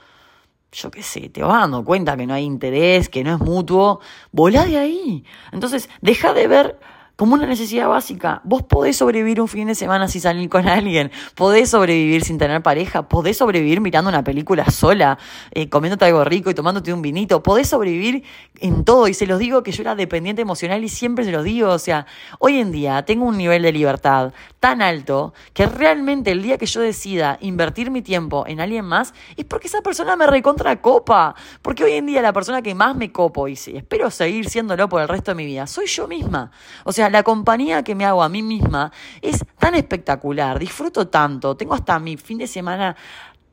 Yo 0.72 0.92
qué 0.92 1.02
sé, 1.02 1.30
te 1.30 1.42
vas 1.44 1.62
dando 1.62 1.86
cuenta 1.86 2.18
que 2.18 2.28
no 2.28 2.34
hay 2.34 2.44
interés, 2.44 3.08
que 3.08 3.24
no 3.24 3.34
es 3.34 3.40
mutuo, 3.40 4.02
volá 4.32 4.66
de 4.66 4.78
ahí. 4.78 5.24
Entonces, 5.52 5.90
deja 6.02 6.34
de 6.34 6.48
ver 6.48 6.80
como 7.18 7.34
una 7.34 7.48
necesidad 7.48 7.90
básica. 7.90 8.42
Vos 8.44 8.64
podés 8.64 8.96
sobrevivir 8.96 9.42
un 9.42 9.48
fin 9.48 9.68
de 9.68 9.76
semana 9.76 10.08
sin 10.08 10.22
salir 10.22 10.48
con 10.50 10.68
alguien, 10.70 11.12
podés 11.36 11.72
sobrevivir 11.72 12.24
sin 12.24 12.38
tener 12.38 12.62
pareja, 12.62 13.10
podés 13.10 13.38
sobrevivir 13.38 13.82
mirando 13.82 14.10
una 14.10 14.24
película 14.24 14.70
sola, 14.70 15.18
eh, 15.52 15.68
comiéndote 15.68 16.06
algo 16.06 16.24
rico 16.24 16.52
y 16.52 16.54
tomándote 16.54 16.94
un 16.94 17.02
vinito, 17.02 17.42
podés 17.42 17.68
sobrevivir 17.68 18.24
en 18.60 18.86
todo. 18.86 19.08
Y 19.08 19.16
se 19.16 19.26
los 19.26 19.40
digo 19.40 19.64
que 19.64 19.72
yo 19.72 19.82
era 19.82 19.96
dependiente 19.96 20.44
emocional 20.44 20.84
y 20.84 20.90
siempre 20.90 21.26
se 21.26 21.32
los 21.32 21.44
digo. 21.44 21.70
O 21.70 21.80
sea, 21.80 22.06
hoy 22.40 22.60
en 22.60 22.72
día 22.72 23.04
tengo 23.04 23.26
un 23.26 23.38
nivel 23.38 23.64
de 23.64 23.72
libertad 23.72 24.32
tan 24.60 24.84
alto 24.84 25.34
que 25.54 25.66
realmente 25.66 26.32
el 26.32 26.44
día 26.44 26.60
que 26.60 26.68
yo 26.68 26.82
decida 26.82 27.40
invertir 27.42 27.90
mi 27.90 28.04
tiempo 28.04 28.46
en 28.48 28.62
alguien 28.62 28.86
más 28.86 29.14
es 29.36 29.46
porque 29.46 29.68
esa 29.68 29.82
persona 29.82 30.16
me 30.16 30.28
recontra 30.28 30.82
copa. 30.82 31.34
Porque 31.64 31.84
hoy 31.84 31.94
en 31.94 32.06
día 32.06 32.22
la 32.22 32.34
persona 32.34 32.62
que 32.62 32.76
más 32.76 32.96
me 32.96 33.12
copo 33.12 33.48
y 33.48 33.54
espero 33.54 34.12
seguir 34.12 34.48
siéndolo 34.50 34.88
por 34.88 35.02
el 35.02 35.08
resto 35.08 35.32
de 35.32 35.36
mi 35.36 35.46
vida 35.48 35.66
soy 35.66 35.88
yo 35.88 36.08
misma. 36.08 36.52
O 36.84 36.92
sea, 36.92 37.07
la 37.10 37.24
compañía 37.24 37.84
que 37.84 37.96
me 37.96 38.06
hago 38.06 38.24
a 38.24 38.30
mí 38.30 38.44
misma 38.44 38.92
es 39.22 39.46
tan 39.58 39.76
espectacular, 39.76 40.60
disfruto 40.60 41.08
tanto, 41.08 41.56
tengo 41.56 41.74
hasta 41.74 42.00
mi 42.00 42.18
fin 42.18 42.38
de 42.38 42.48
semana 42.48 42.96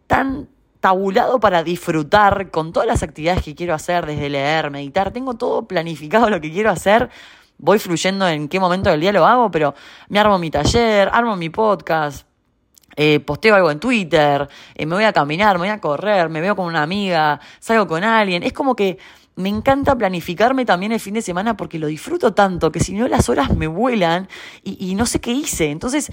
tan 0.06 0.48
tabulado 0.80 1.40
para 1.40 1.62
disfrutar 1.62 2.50
con 2.50 2.72
todas 2.72 2.86
las 2.86 3.02
actividades 3.02 3.42
que 3.42 3.54
quiero 3.54 3.72
hacer, 3.72 4.04
desde 4.04 4.28
leer, 4.28 4.70
meditar, 4.70 5.12
tengo 5.12 5.32
todo 5.32 5.66
planificado 5.66 6.28
lo 6.28 6.40
que 6.42 6.52
quiero 6.52 6.70
hacer. 6.70 7.08
Voy 7.56 7.78
fluyendo 7.78 8.28
en 8.28 8.48
qué 8.48 8.60
momento 8.60 8.90
del 8.90 9.00
día 9.00 9.12
lo 9.12 9.24
hago, 9.24 9.50
pero 9.50 9.74
me 10.08 10.18
armo 10.18 10.38
mi 10.38 10.50
taller, 10.50 11.08
armo 11.10 11.36
mi 11.36 11.48
podcast, 11.48 12.26
eh, 12.96 13.18
posteo 13.20 13.54
algo 13.54 13.70
en 13.70 13.80
Twitter, 13.80 14.46
eh, 14.74 14.86
me 14.86 14.94
voy 14.94 15.04
a 15.04 15.12
caminar, 15.12 15.56
me 15.56 15.60
voy 15.60 15.68
a 15.70 15.80
correr, 15.80 16.28
me 16.28 16.40
veo 16.40 16.54
con 16.54 16.66
una 16.66 16.82
amiga, 16.82 17.40
salgo 17.60 17.86
con 17.86 18.04
alguien. 18.04 18.42
Es 18.42 18.52
como 18.52 18.76
que 18.76 18.98
me 19.36 19.48
encanta 19.48 19.96
planificarme 19.96 20.64
también 20.64 20.92
el 20.92 21.00
fin 21.00 21.14
de 21.14 21.22
semana 21.22 21.56
porque 21.56 21.78
lo 21.78 21.86
disfruto 21.86 22.34
tanto 22.34 22.70
que 22.70 22.80
si 22.80 22.94
no 22.94 23.08
las 23.08 23.28
horas 23.28 23.54
me 23.56 23.66
vuelan 23.66 24.28
y, 24.62 24.94
no 24.94 25.06
sé 25.06 25.20
qué 25.20 25.32
hice. 25.32 25.70
Entonces, 25.70 26.12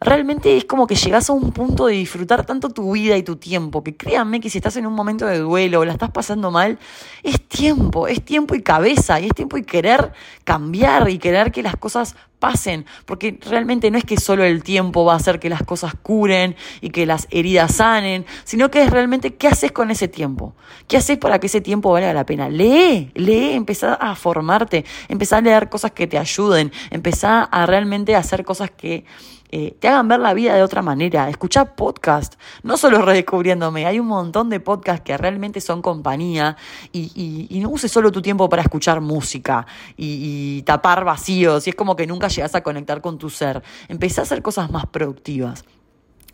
realmente 0.00 0.56
es 0.56 0.64
como 0.64 0.86
que 0.86 0.94
llegas 0.94 1.28
a 1.28 1.34
un 1.34 1.52
punto 1.52 1.86
de 1.86 1.94
disfrutar 1.94 2.46
tanto 2.46 2.70
tu 2.70 2.92
vida 2.92 3.18
y 3.18 3.22
tu 3.22 3.36
tiempo, 3.36 3.84
que 3.84 3.96
créanme 3.96 4.40
que 4.40 4.48
si 4.48 4.56
estás 4.56 4.76
en 4.76 4.86
un 4.86 4.94
momento 4.94 5.26
de 5.26 5.38
duelo 5.38 5.80
o 5.80 5.84
la 5.84 5.92
estás 5.92 6.10
pasando 6.10 6.50
mal, 6.50 6.78
es 7.22 7.46
tiempo, 7.46 8.08
es 8.08 8.24
tiempo 8.24 8.54
y 8.54 8.62
cabeza, 8.62 9.20
y 9.20 9.26
es 9.26 9.34
tiempo 9.34 9.58
y 9.58 9.62
querer 9.62 10.12
cambiar 10.44 11.10
y 11.10 11.18
querer 11.18 11.52
que 11.52 11.62
las 11.62 11.76
cosas 11.76 12.16
pasen, 12.38 12.86
porque 13.04 13.38
realmente 13.42 13.90
no 13.90 13.98
es 13.98 14.04
que 14.04 14.16
solo 14.16 14.42
el 14.42 14.62
tiempo 14.62 15.04
va 15.04 15.12
a 15.12 15.16
hacer 15.16 15.38
que 15.38 15.50
las 15.50 15.62
cosas 15.62 15.92
curen 16.02 16.56
y 16.80 16.88
que 16.88 17.04
las 17.04 17.28
heridas 17.30 17.74
sanen, 17.74 18.24
sino 18.44 18.70
que 18.70 18.82
es 18.82 18.90
realmente 18.90 19.34
qué 19.34 19.48
haces 19.48 19.70
con 19.70 19.90
ese 19.90 20.08
tiempo, 20.08 20.54
qué 20.88 20.96
haces 20.96 21.18
para 21.18 21.38
que 21.38 21.48
ese 21.48 21.60
tiempo 21.60 21.92
valga 21.92 22.14
la 22.14 22.24
pena. 22.24 22.48
Lee, 22.48 23.10
lee, 23.14 23.52
empezá 23.52 23.92
a 23.92 24.14
formarte, 24.14 24.86
empezá 25.08 25.36
a 25.36 25.40
leer 25.42 25.68
cosas 25.68 25.90
que 25.90 26.06
te 26.06 26.16
ayuden, 26.16 26.72
empezá 26.90 27.42
a 27.42 27.66
realmente 27.66 28.16
hacer 28.16 28.46
cosas 28.46 28.70
que 28.70 29.04
eh, 29.52 29.76
te 29.80 29.88
hagan 29.88 30.06
ver 30.08 30.20
la 30.20 30.32
vida 30.32 30.54
de 30.54 30.62
otra 30.62 30.80
manera. 30.82 31.28
Escuchar 31.28 31.74
podcast, 31.74 32.34
no 32.62 32.76
solo 32.76 33.02
redescubriéndome, 33.02 33.86
hay 33.86 33.98
un 33.98 34.06
montón 34.06 34.48
de 34.48 34.60
podcasts 34.60 35.02
que 35.04 35.16
realmente 35.16 35.60
son 35.60 35.82
compañía 35.82 36.56
y, 36.92 37.58
no 37.60 37.68
uses 37.68 37.90
solo 37.90 38.10
tu 38.10 38.22
tiempo 38.22 38.48
para 38.48 38.62
escuchar 38.62 39.00
música 39.00 39.66
y, 39.96 40.62
tapar 40.62 41.04
vacíos 41.04 41.66
y 41.66 41.70
es 41.70 41.76
como 41.76 41.96
que 41.96 42.06
nunca 42.06 42.28
llegas 42.28 42.54
a 42.54 42.62
conectar 42.62 43.00
con 43.00 43.18
tu 43.18 43.28
ser. 43.28 43.62
Empecé 43.88 44.20
a 44.20 44.22
hacer 44.22 44.42
cosas 44.42 44.70
más 44.70 44.86
productivas. 44.86 45.64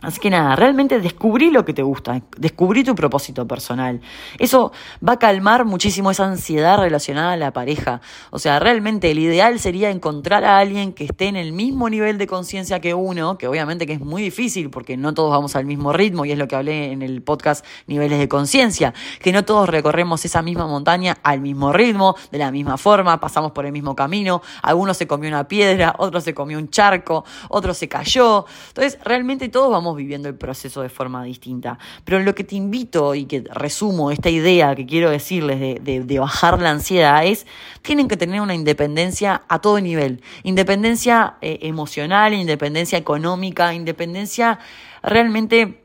Así 0.02 0.20
que 0.20 0.28
nada, 0.28 0.54
realmente 0.56 1.00
descubrí 1.00 1.50
lo 1.50 1.64
que 1.64 1.72
te 1.72 1.82
gusta, 1.82 2.20
descubrí 2.36 2.84
tu 2.84 2.94
propósito 2.94 3.48
personal. 3.48 4.00
Eso 4.38 4.72
va 5.06 5.14
a 5.14 5.18
calmar 5.18 5.64
muchísimo 5.64 6.10
esa 6.10 6.26
ansiedad 6.26 6.78
relacionada 6.78 7.32
a 7.32 7.36
la 7.36 7.52
pareja. 7.52 8.02
O 8.30 8.38
sea, 8.38 8.58
realmente 8.58 9.10
el 9.10 9.18
ideal 9.18 9.58
sería 9.58 9.90
encontrar 9.90 10.44
a 10.44 10.58
alguien 10.58 10.92
que 10.92 11.04
esté 11.04 11.28
en 11.28 11.36
el 11.36 11.52
mismo 11.52 11.88
nivel 11.88 12.18
de 12.18 12.26
conciencia 12.26 12.80
que 12.80 12.92
uno, 12.92 13.38
que 13.38 13.48
obviamente 13.48 13.86
que 13.86 13.94
es 13.94 14.00
muy 14.00 14.22
difícil 14.22 14.68
porque 14.68 14.98
no 14.98 15.14
todos 15.14 15.30
vamos 15.30 15.56
al 15.56 15.64
mismo 15.64 15.94
ritmo 15.94 16.26
y 16.26 16.32
es 16.32 16.38
lo 16.38 16.46
que 16.46 16.56
hablé 16.56 16.92
en 16.92 17.00
el 17.00 17.22
podcast 17.22 17.64
Niveles 17.86 18.18
de 18.18 18.28
Conciencia, 18.28 18.92
que 19.20 19.32
no 19.32 19.44
todos 19.44 19.68
recorremos 19.68 20.24
esa 20.24 20.42
misma 20.42 20.66
montaña 20.66 21.16
al 21.22 21.40
mismo 21.40 21.72
ritmo, 21.72 22.16
de 22.30 22.38
la 22.38 22.50
misma 22.50 22.76
forma, 22.76 23.18
pasamos 23.18 23.52
por 23.52 23.64
el 23.64 23.72
mismo 23.72 23.96
camino, 23.96 24.42
algunos 24.62 24.98
se 24.98 25.06
comió 25.06 25.28
una 25.28 25.48
piedra, 25.48 25.94
otros 25.98 26.24
se 26.24 26.34
comió 26.34 26.58
un 26.58 26.68
charco, 26.68 27.24
otros 27.48 27.78
se 27.78 27.88
cayó. 27.88 28.44
Entonces, 28.68 28.98
realmente 29.02 29.48
todos 29.48 29.70
vamos 29.70 29.95
viviendo 29.96 30.28
el 30.28 30.36
proceso 30.36 30.82
de 30.82 30.88
forma 30.88 31.24
distinta. 31.24 31.78
Pero 32.04 32.20
lo 32.20 32.34
que 32.34 32.44
te 32.44 32.54
invito 32.54 33.14
y 33.14 33.24
que 33.24 33.44
resumo 33.52 34.10
esta 34.10 34.30
idea 34.30 34.74
que 34.74 34.86
quiero 34.86 35.10
decirles 35.10 35.82
de, 35.82 36.18
bajar 36.18 36.60
la 36.62 36.70
ansiedad 36.70 37.24
es, 37.26 37.46
tienen 37.82 38.08
que 38.08 38.16
tener 38.16 38.40
una 38.40 38.54
independencia 38.54 39.42
a 39.48 39.60
todo 39.60 39.80
nivel. 39.80 40.22
Independencia 40.44 41.36
eh, 41.40 41.58
emocional, 41.62 42.34
independencia 42.34 42.98
económica, 42.98 43.74
independencia 43.74 44.58
realmente 45.02 45.82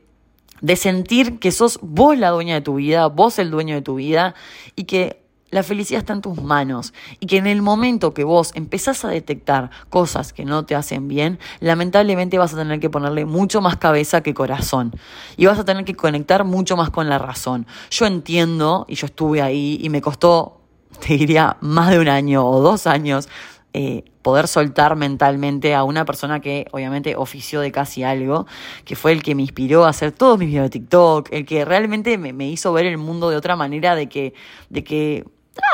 de 0.60 0.76
sentir 0.76 1.38
que 1.38 1.50
sos 1.50 1.78
vos 1.82 2.16
la 2.16 2.30
dueña 2.30 2.54
de 2.54 2.60
tu 2.60 2.76
vida, 2.76 3.06
vos 3.08 3.38
el 3.38 3.50
dueño 3.50 3.74
de 3.74 3.82
tu 3.82 3.96
vida 3.96 4.34
y 4.76 4.84
que 4.84 5.21
la 5.52 5.62
felicidad 5.62 6.00
está 6.00 6.14
en 6.14 6.22
tus 6.22 6.42
manos 6.42 6.94
y 7.20 7.26
que 7.26 7.36
en 7.36 7.46
el 7.46 7.60
momento 7.60 8.14
que 8.14 8.24
vos 8.24 8.52
empezás 8.54 9.04
a 9.04 9.08
detectar 9.08 9.70
cosas 9.90 10.32
que 10.32 10.46
no 10.46 10.64
te 10.64 10.74
hacen 10.74 11.08
bien, 11.08 11.38
lamentablemente 11.60 12.38
vas 12.38 12.54
a 12.54 12.56
tener 12.56 12.80
que 12.80 12.88
ponerle 12.88 13.26
mucho 13.26 13.60
más 13.60 13.76
cabeza 13.76 14.22
que 14.22 14.32
corazón 14.32 14.92
y 15.36 15.44
vas 15.44 15.58
a 15.58 15.64
tener 15.64 15.84
que 15.84 15.94
conectar 15.94 16.44
mucho 16.44 16.76
más 16.76 16.88
con 16.88 17.10
la 17.10 17.18
razón. 17.18 17.66
Yo 17.90 18.06
entiendo 18.06 18.86
y 18.88 18.94
yo 18.94 19.06
estuve 19.06 19.42
ahí 19.42 19.78
y 19.82 19.90
me 19.90 20.00
costó, 20.00 20.62
te 21.06 21.18
diría, 21.18 21.58
más 21.60 21.90
de 21.90 21.98
un 21.98 22.08
año 22.08 22.46
o 22.48 22.60
dos 22.62 22.86
años 22.86 23.28
eh, 23.74 24.04
poder 24.22 24.48
soltar 24.48 24.96
mentalmente 24.96 25.74
a 25.74 25.84
una 25.84 26.06
persona 26.06 26.40
que 26.40 26.66
obviamente 26.72 27.14
ofició 27.16 27.60
de 27.60 27.72
casi 27.72 28.04
algo, 28.04 28.46
que 28.86 28.96
fue 28.96 29.12
el 29.12 29.22
que 29.22 29.34
me 29.34 29.42
inspiró 29.42 29.84
a 29.84 29.90
hacer 29.90 30.12
todos 30.12 30.38
mis 30.38 30.48
videos 30.48 30.64
de 30.66 30.70
TikTok, 30.70 31.28
el 31.30 31.44
que 31.44 31.66
realmente 31.66 32.16
me, 32.16 32.32
me 32.32 32.48
hizo 32.48 32.72
ver 32.72 32.86
el 32.86 32.96
mundo 32.96 33.28
de 33.28 33.36
otra 33.36 33.54
manera, 33.54 33.94
de 33.94 34.08
que, 34.08 34.32
de 34.70 34.84
que 34.84 35.24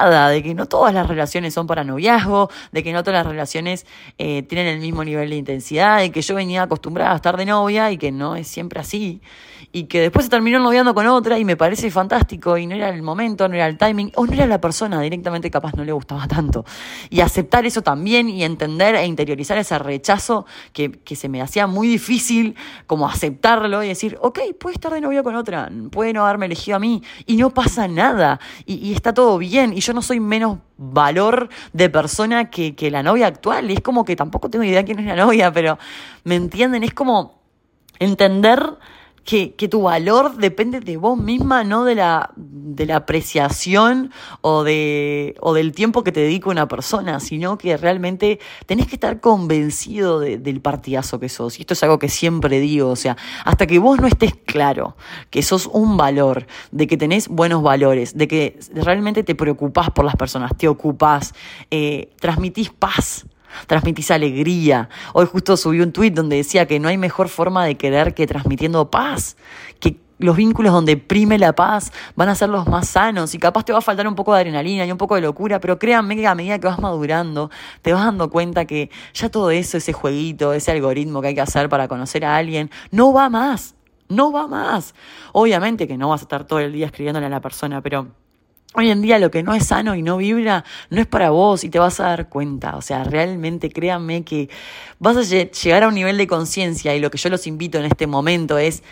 nada, 0.01 0.29
de 0.29 0.43
que 0.43 0.55
no 0.55 0.67
todas 0.67 0.95
las 0.95 1.07
relaciones 1.07 1.55
son 1.55 1.67
para 1.67 1.85
noviazgo, 1.85 2.51
de 2.73 2.83
que 2.83 2.93
no 2.93 3.03
todas 3.03 3.25
las 3.25 3.27
relaciones 3.27 3.87
eh, 4.19 4.43
tienen 4.43 4.67
el 4.67 4.81
mismo 4.81 5.05
nivel 5.05 5.31
de 5.31 5.37
intensidad, 5.37 5.99
de 5.99 6.11
que 6.11 6.23
yo 6.23 6.35
venía 6.35 6.63
acostumbrada 6.63 7.13
a 7.13 7.17
estar 7.17 7.37
de 7.37 7.47
novia 7.47 7.91
y 7.91 7.99
que 7.99 8.13
no 8.13 8.37
es 8.37 8.49
siempre 8.49 8.81
así, 8.81 9.21
y 9.73 9.85
que 9.85 10.01
después 10.01 10.25
se 10.25 10.31
terminó 10.31 10.59
noviando 10.59 10.95
con 10.95 11.07
otra 11.07 11.39
y 11.39 11.45
me 11.45 11.57
parece 11.57 11.91
fantástico 11.91 12.57
y 12.57 12.67
no 12.67 12.75
era 12.75 12.89
el 12.89 13.03
momento, 13.03 13.49
no 13.49 13.55
era 13.55 13.67
el 13.67 13.77
timing, 13.77 14.13
o 14.17 14.27
no 14.27 14.33
era 14.33 14.47
la 14.47 14.61
persona, 14.61 15.01
directamente 15.01 15.51
capaz 15.51 15.75
no 15.75 15.85
le 15.85 15.93
gustaba 15.93 16.27
tanto. 16.27 16.65
Y 17.11 17.21
aceptar 17.21 17.67
eso 17.67 17.83
también 17.83 18.29
y 18.29 18.45
entender 18.45 18.95
e 18.95 19.05
interiorizar 19.05 19.59
ese 19.59 19.79
rechazo 19.79 20.47
que, 20.73 20.91
que 20.91 21.17
se 21.17 21.29
me 21.29 21.43
hacía 21.43 21.67
muy 21.67 21.89
difícil, 21.89 22.57
como 22.87 23.09
aceptarlo 23.09 23.83
y 23.83 23.89
decir, 23.89 24.19
ok, 24.21 24.41
puede 24.59 24.75
estar 24.75 24.93
de 24.93 25.01
novia 25.01 25.23
con 25.23 25.35
otra, 25.35 25.71
puede 25.91 26.13
no 26.13 26.25
haberme 26.25 26.47
elegido 26.47 26.77
a 26.77 26.81
mí 26.81 27.03
y 27.27 27.37
no 27.37 27.51
pasa 27.51 27.89
nada 27.89 28.41
y, 28.67 28.93
está 28.93 29.15
todo 29.15 29.39
y 29.73 29.81
yo 29.81 29.93
no 29.93 30.03
soy 30.03 30.21
menos 30.21 30.59
valor 30.77 31.49
de 31.73 31.89
persona 31.91 32.51
que, 32.51 32.75
que 32.75 32.91
la 32.91 33.03
novia 33.03 33.27
actual. 33.27 33.71
Y 33.71 33.75
es 33.75 33.81
como 33.81 34.05
que 34.05 34.17
tampoco 34.17 34.51
tengo 34.51 34.65
idea 34.65 34.85
quién 34.85 34.99
es 34.99 35.07
la 35.07 35.17
novia, 35.17 35.53
pero 35.53 35.79
¿me 36.25 36.37
entienden? 36.37 36.85
Es 36.85 36.95
como 36.95 37.41
entender 37.99 38.63
que, 39.29 39.55
que, 39.57 39.69
tu 39.69 39.83
valor 39.83 40.39
depende 40.39 40.81
de 40.81 40.97
vos 40.97 41.19
misma, 41.19 41.63
no 41.63 41.85
de 41.85 41.95
la, 41.95 42.31
de 42.35 42.87
la 42.87 42.97
apreciación 42.97 44.11
o, 44.41 44.65
de, 44.65 45.35
o 45.41 45.53
del 45.53 45.73
tiempo 45.73 46.03
que 46.03 46.13
te 46.13 46.21
dedica 46.21 46.49
una 46.49 46.67
persona, 46.67 47.21
sino 47.21 47.59
que 47.59 47.77
realmente 47.77 48.41
tenés 48.65 48.87
que 48.87 48.97
estar 48.97 49.21
convencido 49.21 50.19
de, 50.19 50.39
del 50.39 50.63
partidazo 50.63 51.21
que 51.21 51.29
sos. 51.29 51.59
Y 51.59 51.61
esto 51.61 51.75
es 51.75 51.83
algo 51.83 51.99
que 51.99 52.09
siempre 52.09 52.59
digo, 52.59 52.89
o 52.89 52.97
sea, 52.97 53.19
hasta 53.45 53.67
que 53.67 53.79
vos 53.79 54.01
no 54.01 54.07
estés 54.07 54.33
claro 54.47 54.97
que 55.29 55.43
sos 55.43 55.67
un 55.67 55.99
valor, 55.99 56.47
de 56.71 56.87
que 56.87 56.97
tenés 56.97 57.29
buenos 57.29 57.63
valores, 57.63 58.17
de 58.17 58.29
que 58.29 58.59
realmente 58.73 59.25
te 59.25 59.35
preocupás 59.35 59.91
por 59.91 60.07
las 60.07 60.17
personas, 60.17 60.57
te 60.57 60.69
ocupás, 60.69 61.35
eh, 61.71 62.15
transmitís 62.19 62.71
paz 62.71 63.27
transmitís 63.67 64.11
alegría. 64.11 64.89
Hoy 65.13 65.27
justo 65.27 65.57
subí 65.57 65.81
un 65.81 65.93
tuit 65.93 66.15
donde 66.15 66.37
decía 66.37 66.67
que 66.67 66.81
no 66.81 66.89
hay 66.89 66.99
mejor 66.99 67.29
forma 67.29 67.65
de 67.65 67.77
querer 67.77 68.15
que 68.15 68.27
transmitiendo 68.27 68.91
paz, 68.91 69.37
que 69.81 70.01
los 70.19 70.37
vínculos 70.37 70.73
donde 70.73 70.97
prime 70.97 71.39
la 71.39 71.55
paz 71.55 71.93
van 72.17 72.29
a 72.29 72.35
ser 72.35 72.49
los 72.49 72.67
más 72.67 72.89
sanos 72.89 73.35
y 73.35 73.39
capaz 73.39 73.65
te 73.65 73.73
va 73.73 73.79
a 73.79 73.83
faltar 73.83 74.07
un 74.07 74.15
poco 74.15 74.35
de 74.35 74.41
adrenalina 74.41 74.85
y 74.85 74.93
un 74.93 74.99
poco 74.99 75.15
de 75.15 75.21
locura, 75.21 75.61
pero 75.61 75.79
créanme 75.79 76.17
que 76.17 76.27
a 76.27 76.35
medida 76.35 76.59
que 76.59 76.67
vas 76.67 76.81
madurando 76.81 77.51
te 77.83 77.93
vas 77.93 78.05
dando 78.05 78.31
cuenta 78.31 78.65
que 78.65 78.91
ya 79.15 79.29
todo 79.29 79.51
eso, 79.51 79.77
ese 79.77 79.93
jueguito, 79.93 80.53
ese 80.53 80.73
algoritmo 80.73 81.21
que 81.23 81.29
hay 81.29 81.35
que 81.35 81.41
hacer 81.41 81.69
para 81.69 81.89
conocer 81.89 82.25
a 82.25 82.37
alguien, 82.37 82.71
no 82.91 83.13
va 83.13 83.29
más, 83.29 83.75
no 84.09 84.33
va 84.33 84.49
más. 84.49 84.95
Obviamente 85.33 85.87
que 85.87 85.97
no 85.97 86.09
vas 86.09 86.23
a 86.23 86.25
estar 86.25 86.45
todo 86.45 86.59
el 86.59 86.73
día 86.73 86.87
escribiéndole 86.87 87.27
a 87.27 87.31
la 87.31 87.41
persona, 87.41 87.81
pero 87.81 88.09
Hoy 88.75 88.91
en 88.91 89.01
día 89.01 89.19
lo 89.19 89.31
que 89.31 89.43
no 89.43 89.55
es 89.55 89.67
sano 89.67 89.95
y 89.95 90.03
no 90.03 90.19
vibra 90.19 90.63
no 90.91 91.01
es 91.01 91.07
para 91.07 91.31
vos 91.31 91.65
y 91.65 91.71
te 91.71 91.79
vas 91.79 92.01
a 92.01 92.05
dar 92.05 92.29
cuenta. 92.29 92.77
O 92.77 92.83
sea, 92.83 93.03
realmente 93.03 93.71
créanme 93.71 94.25
que 94.25 94.51
vas 94.99 95.17
a 95.17 95.23
llegar 95.23 95.85
a 95.85 95.89
un 95.89 95.95
nivel 95.95 96.19
de 96.19 96.27
conciencia 96.27 96.95
y 96.95 97.01
lo 97.01 97.11
que 97.11 97.17
yo 97.17 97.31
los 97.31 97.47
invito 97.47 97.79
en 97.79 97.87
este 97.87 98.07
momento 98.07 98.59
es 98.59 98.83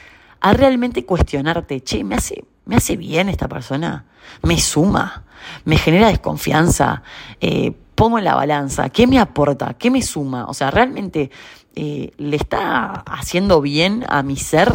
a 0.41 0.55
realmente 0.55 1.05
cuestionarte, 1.05 1.83
che, 1.83 2.05
¿me 2.05 2.15
hace, 2.15 2.45
¿me 2.65 2.77
hace 2.77 2.97
bien 2.97 3.29
esta 3.29 3.49
persona? 3.49 4.07
¿Me 4.43 4.59
suma? 4.59 5.25
¿Me 5.65 5.77
genera 5.77 6.09
desconfianza? 6.09 7.03
Eh, 7.41 7.73
pongo 7.95 8.19
en 8.19 8.25
la 8.25 8.35
balanza, 8.35 8.89
¿qué 8.89 9.07
me 9.07 9.19
aporta? 9.19 9.75
¿Qué 9.75 9.91
me 9.91 10.03
suma? 10.03 10.47
O 10.47 10.55
sea, 10.55 10.71
¿realmente 10.71 11.31
eh, 11.75 12.13
le 12.17 12.37
está 12.37 13.05
haciendo 13.07 13.61
bien 13.61 14.05
a 14.09 14.23
mi 14.23 14.37
ser? 14.37 14.73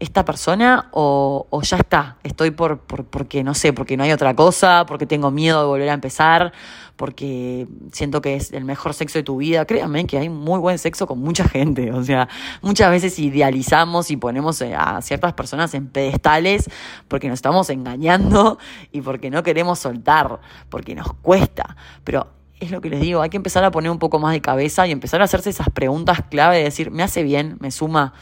Esta 0.00 0.24
persona 0.24 0.88
o, 0.92 1.46
ya 1.62 1.78
está, 1.78 2.18
estoy 2.22 2.50
por, 2.52 2.78
por, 2.80 3.04
porque 3.04 3.42
no 3.42 3.54
sé, 3.54 3.72
porque 3.72 3.96
no 3.96 4.04
hay 4.04 4.12
otra 4.12 4.34
cosa, 4.34 4.84
porque 4.86 5.06
tengo 5.06 5.30
miedo 5.30 5.60
de 5.60 5.66
volver 5.66 5.88
a 5.90 5.94
empezar, 5.94 6.52
porque 6.96 7.66
siento 7.92 8.20
que 8.20 8.36
es 8.36 8.52
el 8.52 8.64
mejor 8.64 8.94
sexo 8.94 9.18
de 9.18 9.22
tu 9.22 9.38
vida. 9.38 9.64
Créanme 9.64 10.06
que 10.06 10.18
hay 10.18 10.28
muy 10.28 10.60
buen 10.60 10.78
sexo 10.78 11.06
con 11.06 11.20
mucha 11.20 11.48
gente, 11.48 11.92
o 11.92 12.02
sea, 12.04 12.28
muchas 12.62 12.90
veces 12.90 13.18
idealizamos 13.18 14.10
y 14.10 14.16
ponemos 14.16 14.60
eh, 14.62 14.74
a 14.76 15.02
ciertas 15.02 15.32
personas 15.32 15.74
en 15.74 15.88
pedestales 15.88 16.70
porque 17.08 17.28
nos 17.28 17.38
estamos 17.38 17.70
engañando 17.70 18.58
y 18.92 19.00
porque 19.00 19.30
no 19.30 19.42
queremos 19.42 19.80
soltar, 19.80 20.40
porque 20.68 20.94
nos 20.94 21.12
cuesta, 21.14 21.76
pero 22.04 22.28
es 22.60 22.70
lo 22.70 22.80
que 22.80 22.90
les 22.90 23.00
digo, 23.00 23.22
hay 23.22 23.30
que 23.30 23.36
empezar 23.36 23.64
a 23.64 23.70
poner 23.70 23.90
un 23.90 23.98
poco 23.98 24.18
más 24.18 24.32
de 24.32 24.40
cabeza 24.40 24.86
y 24.86 24.92
empezar 24.92 25.20
a 25.20 25.24
hacerse 25.24 25.50
esas 25.50 25.70
preguntas 25.70 26.22
clave 26.28 26.58
de 26.58 26.64
decir, 26.64 26.90
me 26.90 27.02
hace 27.02 27.22
bien, 27.22 27.56
me 27.60 27.70
suma, 27.70 28.14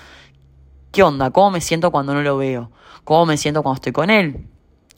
¿Qué 0.92 1.02
onda? 1.02 1.30
¿Cómo 1.30 1.50
me 1.50 1.60
siento 1.60 1.90
cuando 1.90 2.14
no 2.14 2.22
lo 2.22 2.36
veo? 2.36 2.70
¿Cómo 3.04 3.26
me 3.26 3.36
siento 3.36 3.62
cuando 3.62 3.76
estoy 3.76 3.92
con 3.92 4.10
él? 4.10 4.46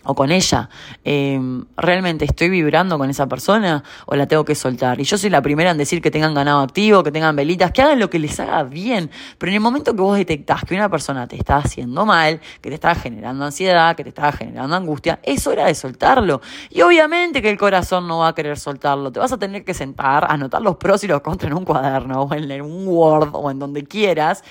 o 0.05 0.15
con 0.15 0.31
ella, 0.31 0.71
em, 1.05 1.67
¿realmente 1.77 2.25
estoy 2.25 2.49
vibrando 2.49 2.97
con 2.97 3.11
esa 3.11 3.27
persona 3.27 3.85
o 4.07 4.17
la 4.17 4.27
tengo 4.27 4.43
que 4.43 4.55
soltar? 4.55 4.99
Y 5.01 5.05
yo 5.05 5.19
soy 5.19 5.29
la 5.29 5.43
primera 5.43 5.71
en 5.71 5.77
decir 5.77 6.01
que 6.01 6.11
tengan 6.11 6.33
ganado 6.33 6.61
activo, 6.61 7.03
que 7.03 7.13
tengan 7.13 7.37
velitas, 7.37 7.73
que 7.73 7.83
hagan 7.83 7.99
lo 7.99 8.09
que 8.09 8.19
les 8.19 8.41
haga 8.41 8.63
bien. 8.63 9.11
Pero 9.37 9.51
en 9.51 9.57
el 9.57 9.61
momento 9.61 9.95
que 9.95 10.01
vos 10.01 10.17
detectás 10.17 10.65
que 10.65 10.75
una 10.75 10.89
persona 10.89 11.27
te 11.27 11.37
está 11.37 11.57
haciendo 11.57 12.07
mal, 12.07 12.41
que 12.63 12.71
te 12.71 12.77
está 12.77 12.95
generando 12.95 13.45
ansiedad, 13.45 13.97
que 13.97 14.03
te 14.03 14.09
está 14.09 14.33
generando 14.33 14.75
angustia, 14.77 15.19
es 15.23 15.47
hora 15.47 15.67
de 15.67 15.75
soltarlo. 15.75 16.41
Y 16.71 16.81
obviamente 16.81 17.43
que 17.43 17.51
el 17.51 17.59
corazón 17.59 18.09
no 18.09 18.21
va 18.21 18.29
a 18.29 18.35
querer 18.35 18.59
soltarlo. 18.59 19.13
Te 19.13 19.21
vas 19.21 19.33
a 19.33 19.39
tener 19.39 19.63
que 19.63 19.75
sentar, 19.75 20.27
anotar 20.31 20.63
los 20.63 20.77
pros 20.77 21.05
y 21.05 21.09
los 21.09 21.21
contras 21.21 21.51
en 21.51 21.59
un 21.59 21.67
cuaderno 21.67 22.23
o 22.23 22.35
en 22.35 22.63
un 22.63 22.89
Word 22.89 23.31
o 23.35 23.51
en 23.51 23.59
donde 23.59 23.85
quieras 23.85 24.43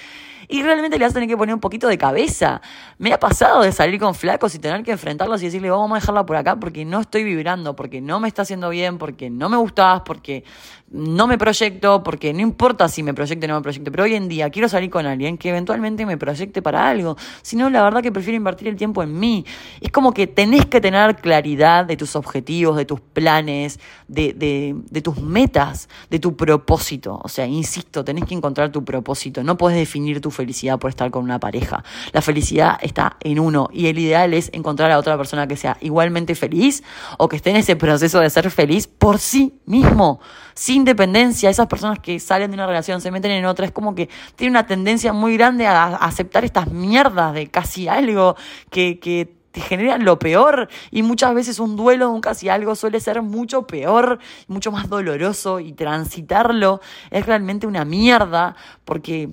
y 0.47 0.63
realmente 0.63 0.97
le 0.97 1.05
vas 1.05 1.11
a 1.11 1.15
tener 1.15 1.29
que 1.29 1.37
poner 1.37 1.53
un 1.53 1.61
poquito 1.61 1.87
de 1.87 1.97
cabeza. 1.97 2.61
Me 2.97 3.11
ha 3.13 3.19
pasado 3.19 3.61
de 3.61 3.71
salir 3.71 3.99
con 3.99 4.15
flacos 4.15 4.55
y 4.55 4.59
tener 4.59 4.83
que 4.83 4.91
enfrentarlos 4.91 5.41
y 5.41 5.45
decirle, 5.45 5.69
vamos 5.69 5.91
a 5.91 5.95
dejarla 5.95 6.25
por 6.25 6.35
acá 6.37 6.55
porque 6.57 6.85
no 6.85 7.01
estoy 7.01 7.23
vibrando, 7.23 7.75
porque 7.75 8.01
no 8.01 8.19
me 8.19 8.27
está 8.27 8.43
haciendo 8.43 8.69
bien, 8.69 8.97
porque 8.97 9.29
no 9.29 9.49
me 9.49 9.57
gustabas, 9.57 10.01
porque 10.05 10.43
no 10.89 11.27
me 11.27 11.37
proyecto, 11.37 12.01
porque 12.01 12.33
no 12.33 12.41
importa 12.41 12.87
si 12.87 13.03
me 13.03 13.13
proyecte 13.13 13.45
o 13.45 13.49
no 13.49 13.55
me 13.55 13.61
proyecte, 13.61 13.91
pero 13.91 14.03
hoy 14.05 14.15
en 14.15 14.29
día 14.29 14.49
quiero 14.49 14.69
salir 14.69 14.89
con 14.89 15.05
alguien 15.05 15.37
que 15.37 15.49
eventualmente 15.49 16.05
me 16.05 16.17
proyecte 16.17 16.61
para 16.61 16.89
algo. 16.89 17.17
Si 17.41 17.57
no, 17.57 17.69
la 17.69 17.83
verdad 17.83 18.01
que 18.01 18.11
prefiero 18.11 18.37
invertir 18.37 18.69
el 18.69 18.77
tiempo 18.77 19.03
en 19.03 19.19
mí. 19.19 19.45
Es 19.81 19.91
como 19.91 20.13
que 20.13 20.27
tenés 20.27 20.65
que 20.65 20.79
tener 20.79 21.17
claridad 21.17 21.85
de 21.85 21.97
tus 21.97 22.15
objetivos, 22.15 22.77
de 22.77 22.85
tus 22.85 23.01
planes, 23.01 23.79
de, 24.07 24.31
de, 24.33 24.75
de 24.89 25.01
tus 25.01 25.19
metas, 25.21 25.89
de 26.09 26.19
tu 26.19 26.37
propósito. 26.37 27.19
O 27.21 27.27
sea, 27.27 27.45
insisto, 27.45 28.05
tenés 28.05 28.23
que 28.23 28.33
encontrar 28.33 28.71
tu 28.71 28.85
propósito. 28.85 29.43
No 29.43 29.57
puedes 29.57 29.77
definir 29.77 30.21
tu 30.21 30.31
felicidad 30.37 30.79
por 30.79 30.89
estar 30.89 31.11
con 31.11 31.23
una 31.23 31.39
pareja. 31.39 31.83
La 32.13 32.21
felicidad 32.21 32.77
está 32.81 33.17
en 33.19 33.39
uno 33.39 33.69
y 33.73 33.87
el 33.87 33.99
ideal 33.99 34.33
es 34.33 34.49
encontrar 34.53 34.91
a 34.91 34.97
otra 34.97 35.17
persona 35.17 35.47
que 35.47 35.57
sea 35.57 35.77
igualmente 35.81 36.33
feliz 36.35 36.83
o 37.17 37.27
que 37.27 37.35
esté 37.35 37.49
en 37.49 37.57
ese 37.57 37.75
proceso 37.75 38.21
de 38.21 38.29
ser 38.29 38.49
feliz 38.49 38.87
por 38.87 39.19
sí 39.19 39.59
mismo 39.65 40.21
sin 40.57 40.85
dependencia, 40.85 41.51
esas 41.51 41.67
personas 41.67 41.99
que 41.99 42.19
salen 42.19 42.49
de 42.49 42.55
una 42.55 42.65
relación, 42.65 42.99
se 42.99 43.11
meten 43.11 43.29
en 43.29 43.45
otra, 43.45 43.67
es 43.67 43.71
como 43.71 43.93
que 43.93 44.09
tienen 44.35 44.53
una 44.53 44.65
tendencia 44.65 45.13
muy 45.13 45.37
grande 45.37 45.67
a, 45.67 45.95
aceptar 45.97 46.43
estas 46.45 46.71
mierdas 46.71 47.35
de 47.35 47.47
casi 47.47 47.87
algo 47.87 48.35
que, 48.71 48.99
que 48.99 49.37
te 49.51 49.61
generan 49.61 50.03
lo 50.03 50.17
peor 50.17 50.67
y 50.89 51.03
muchas 51.03 51.35
veces 51.35 51.59
un 51.59 51.75
duelo 51.75 52.09
un 52.09 52.21
casi 52.21 52.49
algo 52.49 52.75
suele 52.75 52.99
ser 52.99 53.21
mucho 53.21 53.67
peor, 53.67 54.17
mucho 54.47 54.71
más 54.71 54.89
doloroso 54.89 55.59
y 55.59 55.73
transitarlo 55.73 56.81
es 57.11 57.25
realmente 57.25 57.67
una 57.67 57.85
mierda 57.85 58.55
porque 58.83 59.29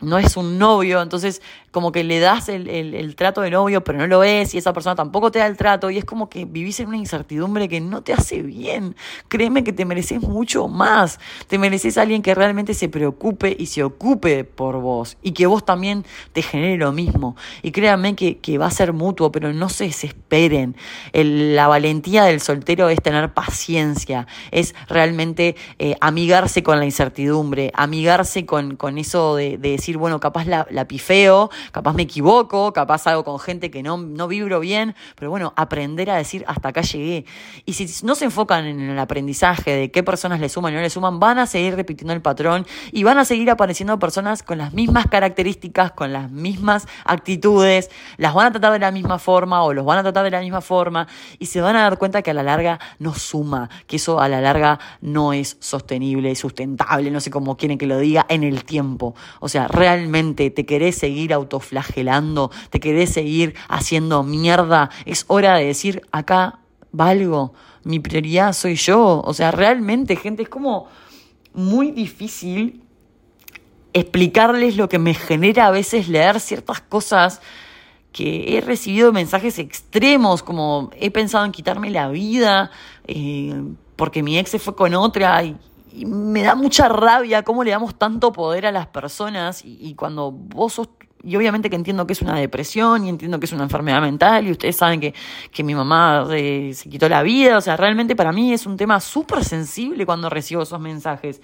no 0.00 0.18
es 0.18 0.36
un 0.36 0.58
novio, 0.58 1.00
entonces 1.02 1.42
como 1.70 1.92
que 1.92 2.02
le 2.02 2.18
das 2.18 2.48
el, 2.48 2.68
el, 2.68 3.14
trato 3.14 3.42
de 3.42 3.50
novio, 3.50 3.84
pero 3.84 3.98
no 3.98 4.06
lo 4.06 4.24
es, 4.24 4.54
y 4.54 4.58
esa 4.58 4.72
persona 4.72 4.96
tampoco 4.96 5.30
te 5.30 5.38
da 5.38 5.46
el 5.46 5.56
trato, 5.56 5.90
y 5.90 5.98
es 5.98 6.04
como 6.04 6.28
que 6.28 6.44
vivís 6.44 6.80
en 6.80 6.88
una 6.88 6.96
incertidumbre 6.96 7.68
que 7.68 7.80
no 7.80 8.02
te 8.02 8.12
hace 8.12 8.42
bien. 8.42 8.96
Créeme 9.28 9.62
que 9.62 9.72
te 9.72 9.84
mereces 9.84 10.20
mucho 10.20 10.66
más. 10.66 11.20
Te 11.46 11.58
mereces 11.58 11.96
alguien 11.96 12.22
que 12.22 12.34
realmente 12.34 12.74
se 12.74 12.88
preocupe 12.88 13.56
y 13.56 13.66
se 13.66 13.84
ocupe 13.84 14.44
por 14.44 14.80
vos, 14.80 15.16
y 15.22 15.32
que 15.32 15.46
vos 15.46 15.64
también 15.64 16.04
te 16.32 16.42
genere 16.42 16.76
lo 16.76 16.90
mismo. 16.90 17.36
Y 17.62 17.70
créanme 17.70 18.16
que, 18.16 18.38
que 18.38 18.58
va 18.58 18.66
a 18.66 18.70
ser 18.70 18.92
mutuo, 18.92 19.30
pero 19.30 19.52
no 19.52 19.68
se 19.68 19.84
desesperen. 19.84 20.74
El, 21.12 21.54
la 21.54 21.68
valentía 21.68 22.24
del 22.24 22.40
soltero 22.40 22.88
es 22.88 23.00
tener 23.00 23.32
paciencia, 23.32 24.26
es 24.50 24.74
realmente 24.88 25.54
eh, 25.78 25.94
amigarse 26.00 26.64
con 26.64 26.80
la 26.80 26.84
incertidumbre, 26.84 27.70
amigarse 27.74 28.44
con, 28.44 28.74
con 28.74 28.98
eso 28.98 29.36
de, 29.36 29.56
de 29.56 29.70
decir, 29.70 29.98
bueno, 29.98 30.18
capaz 30.18 30.46
la 30.46 30.88
pifeo, 30.88 31.50
capaz 31.72 31.94
me 31.94 32.02
equivoco, 32.02 32.72
capaz 32.72 33.06
hago 33.06 33.24
con 33.24 33.38
gente 33.38 33.70
que 33.70 33.82
no, 33.82 33.96
no 33.96 34.28
vibro 34.28 34.60
bien, 34.60 34.94
pero 35.16 35.30
bueno, 35.30 35.52
aprender 35.56 36.10
a 36.10 36.16
decir 36.16 36.44
hasta 36.46 36.68
acá 36.68 36.82
llegué. 36.82 37.24
Y 37.64 37.74
si 37.74 38.04
no 38.04 38.14
se 38.14 38.24
enfocan 38.26 38.66
en 38.66 38.80
el 38.80 38.98
aprendizaje 38.98 39.74
de 39.74 39.90
qué 39.90 40.02
personas 40.02 40.40
le 40.40 40.48
suman 40.48 40.72
y 40.72 40.76
no 40.76 40.82
le 40.82 40.90
suman, 40.90 41.20
van 41.20 41.38
a 41.38 41.46
seguir 41.46 41.76
repitiendo 41.76 42.12
el 42.12 42.22
patrón 42.22 42.66
y 42.92 43.02
van 43.02 43.18
a 43.18 43.24
seguir 43.24 43.50
apareciendo 43.50 43.98
personas 43.98 44.42
con 44.42 44.58
las 44.58 44.72
mismas 44.72 45.06
características, 45.06 45.92
con 45.92 46.12
las 46.12 46.30
mismas 46.30 46.86
actitudes, 47.04 47.90
las 48.16 48.34
van 48.34 48.46
a 48.46 48.50
tratar 48.52 48.72
de 48.72 48.78
la 48.78 48.90
misma 48.90 49.18
forma 49.18 49.62
o 49.62 49.72
los 49.72 49.84
van 49.84 49.98
a 49.98 50.02
tratar 50.02 50.24
de 50.24 50.30
la 50.30 50.40
misma 50.40 50.60
forma 50.60 51.06
y 51.38 51.46
se 51.46 51.60
van 51.60 51.76
a 51.76 51.82
dar 51.82 51.98
cuenta 51.98 52.22
que 52.22 52.30
a 52.30 52.34
la 52.34 52.42
larga 52.42 52.78
no 52.98 53.14
suma, 53.14 53.70
que 53.86 53.96
eso 53.96 54.20
a 54.20 54.28
la 54.28 54.40
larga 54.40 54.78
no 55.00 55.32
es 55.32 55.56
sostenible, 55.60 56.34
sustentable, 56.34 57.10
no 57.10 57.20
sé 57.20 57.30
cómo 57.30 57.56
quieren 57.56 57.78
que 57.78 57.86
lo 57.86 57.98
diga, 57.98 58.26
en 58.28 58.44
el 58.44 58.64
tiempo. 58.64 59.14
O 59.40 59.48
sea, 59.48 59.68
realmente 59.68 60.50
te 60.50 60.66
querés 60.66 60.96
seguir 60.96 61.32
autoflagelando, 61.50 62.50
te 62.70 62.80
querés 62.80 63.10
seguir 63.10 63.54
haciendo 63.68 64.22
mierda, 64.22 64.90
es 65.04 65.24
hora 65.28 65.56
de 65.56 65.66
decir 65.66 66.02
acá 66.12 66.60
valgo, 66.92 67.52
mi 67.84 67.98
prioridad 67.98 68.52
soy 68.52 68.76
yo. 68.76 69.22
O 69.24 69.34
sea, 69.34 69.50
realmente, 69.50 70.16
gente, 70.16 70.42
es 70.42 70.48
como 70.48 70.88
muy 71.52 71.90
difícil 71.90 72.82
explicarles 73.92 74.76
lo 74.76 74.88
que 74.88 74.98
me 74.98 75.14
genera 75.14 75.66
a 75.66 75.70
veces 75.70 76.08
leer 76.08 76.38
ciertas 76.38 76.80
cosas 76.80 77.40
que 78.12 78.56
he 78.56 78.60
recibido 78.60 79.12
mensajes 79.12 79.58
extremos, 79.58 80.42
como 80.42 80.90
he 80.96 81.10
pensado 81.10 81.44
en 81.44 81.52
quitarme 81.52 81.90
la 81.90 82.08
vida 82.08 82.70
eh, 83.06 83.62
porque 83.96 84.22
mi 84.22 84.38
ex 84.38 84.50
se 84.50 84.58
fue 84.58 84.74
con 84.74 84.94
otra 84.94 85.42
y, 85.44 85.56
me 86.06 86.44
da 86.44 86.54
mucha 86.54 86.88
rabia 86.88 87.42
cómo 87.42 87.64
le 87.64 87.72
damos 87.72 87.96
tanto 87.96 88.32
poder 88.32 88.64
a 88.64 88.70
las 88.70 88.86
personas 88.86 89.62
y, 89.64 89.94
cuando 89.96 90.30
vos 90.30 90.74
sos 90.74 90.88
y 91.22 91.36
obviamente 91.36 91.68
que 91.70 91.76
entiendo 91.76 92.06
que 92.06 92.12
es 92.12 92.22
una 92.22 92.36
depresión 92.36 93.04
y 93.04 93.08
entiendo 93.08 93.38
que 93.38 93.46
es 93.46 93.52
una 93.52 93.64
enfermedad 93.64 94.00
mental 94.00 94.46
y 94.46 94.50
ustedes 94.52 94.76
saben 94.76 95.00
que, 95.00 95.14
que 95.50 95.62
mi 95.62 95.74
mamá 95.74 96.26
eh, 96.32 96.72
se 96.74 96.88
quitó 96.88 97.08
la 97.08 97.22
vida, 97.22 97.58
o 97.58 97.60
sea, 97.60 97.76
realmente 97.76 98.16
para 98.16 98.32
mí 98.32 98.52
es 98.52 98.66
un 98.66 98.76
tema 98.76 99.00
súper 99.00 99.44
sensible 99.44 100.06
cuando 100.06 100.28
recibo 100.28 100.62
esos 100.62 100.80
mensajes. 100.80 101.40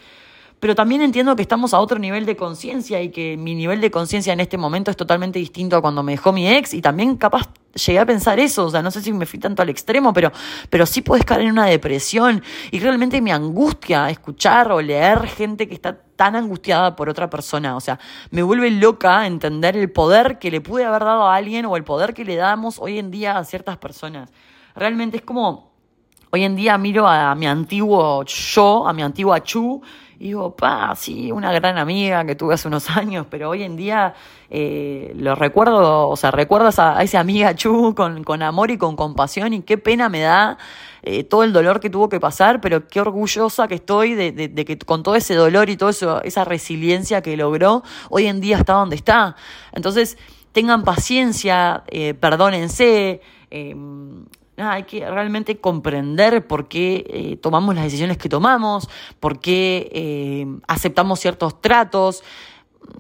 Pero 0.59 0.75
también 0.75 1.03
entiendo 1.03 1.37
que 1.37 1.43
estamos 1.43 1.75
a 1.75 1.81
otro 1.81 1.99
nivel 1.99 2.25
de 2.25 2.35
conciencia 2.35 3.03
y 3.03 3.11
que 3.11 3.37
mi 3.37 3.55
nivel 3.55 3.81
de 3.83 3.91
conciencia 3.91 4.33
en 4.33 4.41
este 4.41 4.57
momento 4.57 4.91
es 4.91 4.97
totalmente 4.97 5.39
distinto 5.39 5.77
a 5.77 5.83
cuando 5.83 6.03
me 6.03 6.13
dejó 6.13 6.33
mi 6.33 6.49
ex 6.49 6.73
y 6.73 6.81
también 6.81 7.17
capaz 7.17 7.51
llegué 7.77 7.99
a 7.99 8.07
pensar 8.07 8.41
eso, 8.41 8.67
o 8.67 8.71
sea, 8.71 8.83
no 8.83 8.91
sé 8.91 9.01
si 9.01 9.13
me 9.13 9.27
fui 9.27 9.39
tanto 9.39 9.63
al 9.63 9.69
extremo, 9.69 10.13
pero, 10.13 10.33
pero 10.71 10.87
sí 10.87 11.03
puedes 11.03 11.25
caer 11.25 11.43
en 11.43 11.53
una 11.53 11.67
depresión 11.67 12.43
y 12.71 12.81
realmente 12.81 13.21
me 13.21 13.33
angustia 13.33 14.11
escuchar 14.11 14.73
o 14.73 14.81
leer 14.81 15.27
gente 15.29 15.69
que 15.69 15.75
está 15.75 15.97
tan 16.17 16.35
angustiada 16.35 16.97
por 16.97 17.09
otra 17.09 17.31
persona, 17.31 17.77
o 17.77 17.81
sea, 17.81 17.99
me 18.31 18.43
vuelve 18.43 18.71
loca 18.71 19.27
entender 19.27 19.77
el 19.77 19.93
poder 19.93 20.39
que 20.39 20.51
le 20.51 20.61
pude 20.61 20.85
haber 20.85 21.05
dado 21.05 21.29
a 21.29 21.37
alguien 21.37 21.67
o 21.67 21.77
el 21.77 21.85
poder 21.85 22.15
que 22.15 22.25
le 22.25 22.37
damos 22.37 22.79
hoy 22.79 22.99
en 22.99 23.11
día 23.11 23.39
a 23.39 23.45
ciertas 23.45 23.77
personas. 23.77 24.33
Realmente 24.75 25.19
es 25.19 25.23
como, 25.23 25.73
hoy 26.31 26.45
en 26.45 26.57
día 26.57 26.77
miro 26.79 27.07
a 27.07 27.35
mi 27.35 27.47
antiguo 27.47 28.25
yo, 28.25 28.89
a 28.89 28.93
mi 28.93 29.03
antigua 29.03 29.43
Chu, 29.43 29.83
y 30.19 30.29
digo, 30.29 30.57
pa, 30.57 30.95
sí, 30.97 31.31
una 31.31 31.53
gran 31.53 31.77
amiga 31.77 32.25
que 32.25 32.35
tuve 32.35 32.55
hace 32.55 32.69
unos 32.69 32.89
años, 32.91 33.27
pero 33.31 33.51
hoy 33.51 33.63
en 33.63 33.77
día 33.77 34.15
eh, 34.49 35.13
lo 35.17 35.35
recuerdo, 35.35 36.09
o 36.09 36.17
sea, 36.17 36.31
recuerdas 36.31 36.79
a, 36.79 37.03
esa 37.03 37.21
amiga 37.21 37.55
Chu 37.55 37.95
con, 37.95 38.25
con, 38.25 38.43
amor 38.43 38.71
y 38.71 38.79
con 38.79 38.97
compasión 38.97 39.53
y 39.53 39.61
qué 39.61 39.77
pena 39.77 40.09
me 40.09 40.21
da 40.21 40.57
eh, 41.03 41.23
todo 41.23 41.45
el 41.45 41.53
dolor 41.53 41.81
que 41.81 41.91
tuvo 41.91 42.09
que 42.09 42.19
pasar, 42.19 42.63
pero 42.63 42.89
qué 42.89 43.01
orgullosa 43.01 43.69
que 43.69 43.75
estoy 43.75 44.15
de, 44.15 44.33
de, 44.33 44.65
que 44.65 44.79
con 44.79 45.03
todo 45.03 45.17
ese 45.17 45.35
dolor 45.35 45.69
y 45.69 45.77
toda 45.77 45.93
esa 46.25 46.45
resiliencia 46.45 47.21
que 47.21 47.37
logró, 47.37 47.83
hoy 48.09 48.27
en 48.27 48.41
día 48.41 48.57
está 48.57 48.73
donde 48.73 48.97
está. 48.97 49.37
Entonces, 49.73 50.17
tengan 50.53 50.83
paciencia, 50.85 51.85
eh, 51.89 52.15
perdónense. 52.15 53.21
Eh, 53.51 53.77
hay 54.57 54.85
que 54.85 55.09
realmente 55.09 55.59
comprender 55.59 56.47
por 56.47 56.69
qué 56.69 57.05
eh, 57.09 57.37
tomamos 57.37 57.75
las 57.75 57.85
decisiones 57.85 58.17
que 58.17 58.29
tomamos, 58.29 58.89
por 59.21 59.39
qué 59.41 59.91
eh, 59.93 60.47
aceptamos 60.67 61.21
ciertos 61.21 61.61
tratos. 61.61 62.23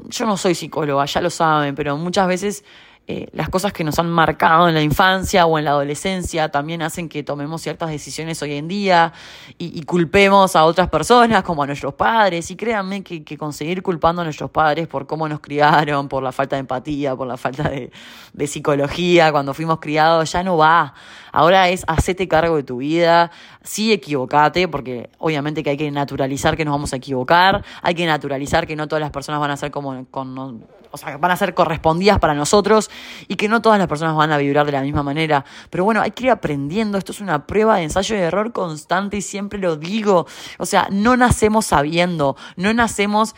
Yo 0.08 0.26
no 0.26 0.36
soy 0.36 0.54
psicóloga, 0.54 1.04
ya 1.06 1.20
lo 1.20 1.30
saben, 1.30 1.74
pero 1.74 1.96
muchas 1.96 2.26
veces 2.28 2.64
eh, 3.08 3.28
las 3.32 3.48
cosas 3.48 3.72
que 3.72 3.84
nos 3.84 4.00
han 4.00 4.10
marcado 4.10 4.68
en 4.68 4.74
la 4.74 4.82
infancia 4.82 5.46
o 5.46 5.60
en 5.60 5.64
la 5.64 5.70
adolescencia 5.70 6.48
también 6.48 6.82
hacen 6.82 7.08
que 7.08 7.22
tomemos 7.22 7.62
ciertas 7.62 7.90
decisiones 7.90 8.42
hoy 8.42 8.54
en 8.54 8.66
día 8.66 9.12
y, 9.58 9.82
culpemos 9.82 10.56
a 10.56 10.64
otras 10.64 10.88
personas 10.88 11.44
como 11.44 11.62
a 11.62 11.66
nuestros 11.68 11.94
padres. 11.94 12.50
Y 12.50 12.56
créanme 12.56 13.04
que, 13.04 13.38
conseguir 13.38 13.84
culpando 13.84 14.22
a 14.22 14.24
nuestros 14.24 14.50
padres 14.50 14.88
por 14.88 15.06
cómo 15.06 15.28
nos 15.28 15.38
criaron, 15.38 16.08
por 16.08 16.24
la 16.24 16.32
falta 16.32 16.56
de 16.56 16.60
empatía, 16.60 17.14
por 17.14 17.28
la 17.28 17.36
falta 17.36 17.68
de, 17.68 17.92
de 18.32 18.46
psicología 18.48 19.30
cuando 19.30 19.54
fuimos 19.54 19.78
criados, 19.78 20.32
ya 20.32 20.42
no 20.42 20.56
va. 20.56 20.92
Ahora 21.30 21.68
es 21.68 21.84
hacete 21.86 22.26
cargo 22.26 22.56
de 22.56 22.64
tu 22.64 22.78
vida, 22.78 23.30
sí 23.62 23.92
equivocate, 23.92 24.66
porque 24.66 25.10
obviamente 25.18 25.62
que 25.62 25.70
hay 25.70 25.76
que 25.76 25.90
naturalizar 25.92 26.56
que 26.56 26.64
nos 26.64 26.72
vamos 26.72 26.92
a 26.92 26.96
equivocar, 26.96 27.64
hay 27.82 27.94
que 27.94 28.06
naturalizar 28.06 28.66
que 28.66 28.74
no 28.74 28.88
todas 28.88 29.00
las 29.00 29.12
personas 29.12 29.40
van 29.40 29.52
a 29.52 29.56
ser 29.56 29.70
como 29.70 30.06
con 30.10 30.66
o 30.96 30.98
sea, 30.98 31.18
van 31.18 31.30
a 31.30 31.36
ser 31.36 31.52
correspondidas 31.52 32.18
para 32.18 32.34
nosotros 32.34 32.90
y 33.28 33.36
que 33.36 33.48
no 33.48 33.60
todas 33.60 33.78
las 33.78 33.86
personas 33.86 34.16
van 34.16 34.32
a 34.32 34.38
vibrar 34.38 34.64
de 34.64 34.72
la 34.72 34.80
misma 34.80 35.02
manera. 35.02 35.44
Pero 35.68 35.84
bueno, 35.84 36.00
hay 36.00 36.12
que 36.12 36.24
ir 36.24 36.30
aprendiendo, 36.30 36.96
esto 36.96 37.12
es 37.12 37.20
una 37.20 37.46
prueba 37.46 37.76
de 37.76 37.82
ensayo 37.82 38.16
y 38.16 38.20
error 38.20 38.52
constante 38.52 39.18
y 39.18 39.22
siempre 39.22 39.58
lo 39.58 39.76
digo. 39.76 40.26
O 40.58 40.64
sea, 40.64 40.88
no 40.90 41.16
nacemos 41.16 41.66
sabiendo, 41.66 42.36
no 42.56 42.72
nacemos 42.72 43.34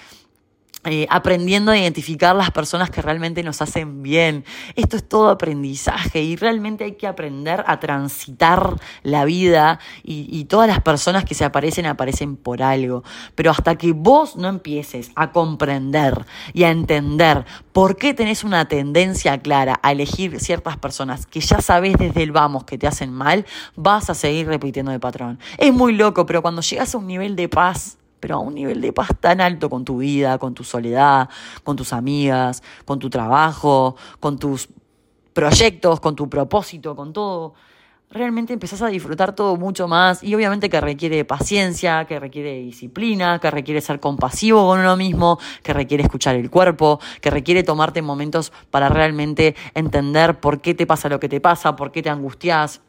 eh, 0.84 1.08
aprendiendo 1.10 1.72
a 1.72 1.76
identificar 1.76 2.36
las 2.36 2.52
personas 2.52 2.88
que 2.88 3.02
realmente 3.02 3.42
nos 3.42 3.60
hacen 3.60 4.00
bien. 4.00 4.44
Esto 4.76 4.96
es 4.96 5.08
todo 5.08 5.28
aprendizaje 5.28 6.22
y 6.22 6.36
realmente 6.36 6.84
hay 6.84 6.92
que 6.92 7.08
aprender 7.08 7.64
a 7.66 7.80
transitar 7.80 8.76
la 9.02 9.24
vida 9.24 9.80
y, 10.04 10.44
todas 10.44 10.68
las 10.68 10.80
personas 10.80 11.24
que 11.24 11.34
se 11.34 11.44
aparecen 11.44 11.84
aparecen 11.84 12.36
por 12.36 12.62
algo. 12.62 13.02
Pero 13.34 13.50
hasta 13.50 13.74
que 13.74 13.90
vos 13.90 14.36
no 14.36 14.48
empieces 14.48 15.10
a 15.16 15.32
comprender 15.32 16.24
y 16.54 16.62
a 16.62 16.70
entender 16.70 17.44
por 17.72 17.96
qué 17.96 18.14
tenés 18.14 18.44
una 18.44 18.68
tendencia 18.68 19.36
clara 19.38 19.80
a 19.82 19.90
elegir 19.90 20.38
ciertas 20.38 20.76
personas 20.76 21.26
que 21.26 21.40
ya 21.40 21.60
sabes 21.60 21.98
desde 21.98 22.22
el 22.22 22.30
vamos 22.30 22.62
que 22.64 22.78
te 22.78 22.86
hacen 22.86 23.12
mal, 23.12 23.44
vas 23.74 24.10
a 24.10 24.14
seguir 24.14 24.46
repitiendo 24.46 24.92
de 24.92 25.00
patrón. 25.00 25.40
Es 25.58 25.74
muy 25.74 25.92
loco, 25.92 26.24
pero 26.24 26.40
cuando 26.40 26.62
llegas 26.62 26.94
a 26.94 26.98
un 26.98 27.08
nivel 27.08 27.34
de 27.34 27.48
paz, 27.48 27.98
pero 28.20 28.36
a 28.36 28.38
un 28.38 28.54
nivel 28.54 28.80
de 28.80 28.92
paz 28.92 29.10
tan 29.20 29.40
alto 29.40 29.70
con 29.70 29.84
tu 29.84 29.98
vida, 29.98 30.38
con 30.38 30.54
tu 30.54 30.64
soledad, 30.64 31.28
con 31.64 31.76
tus 31.76 31.92
amigas, 31.92 32.62
con 32.84 32.98
tu 32.98 33.10
trabajo, 33.10 33.96
con 34.20 34.38
tus 34.38 34.68
proyectos, 35.32 36.00
con 36.00 36.16
tu 36.16 36.28
propósito, 36.28 36.96
con 36.96 37.12
todo. 37.12 37.54
Realmente 38.10 38.54
empezás 38.54 38.80
a 38.80 38.86
disfrutar 38.88 39.34
todo 39.34 39.56
mucho 39.56 39.86
más 39.86 40.24
y 40.24 40.34
obviamente 40.34 40.70
que 40.70 40.80
requiere 40.80 41.26
paciencia, 41.26 42.06
que 42.06 42.18
requiere 42.18 42.54
disciplina, 42.60 43.38
que 43.38 43.50
requiere 43.50 43.82
ser 43.82 44.00
compasivo 44.00 44.66
con 44.66 44.80
uno 44.80 44.96
mismo, 44.96 45.38
que 45.62 45.74
requiere 45.74 46.02
escuchar 46.02 46.34
el 46.34 46.48
cuerpo, 46.48 47.00
que 47.20 47.30
requiere 47.30 47.62
tomarte 47.62 48.00
momentos 48.00 48.50
para 48.70 48.88
realmente 48.88 49.54
entender 49.74 50.40
por 50.40 50.62
qué 50.62 50.72
te 50.74 50.86
pasa 50.86 51.10
lo 51.10 51.20
que 51.20 51.28
te 51.28 51.40
pasa, 51.40 51.76
por 51.76 51.92
qué 51.92 52.02
te 52.02 52.08
angustias, 52.08 52.80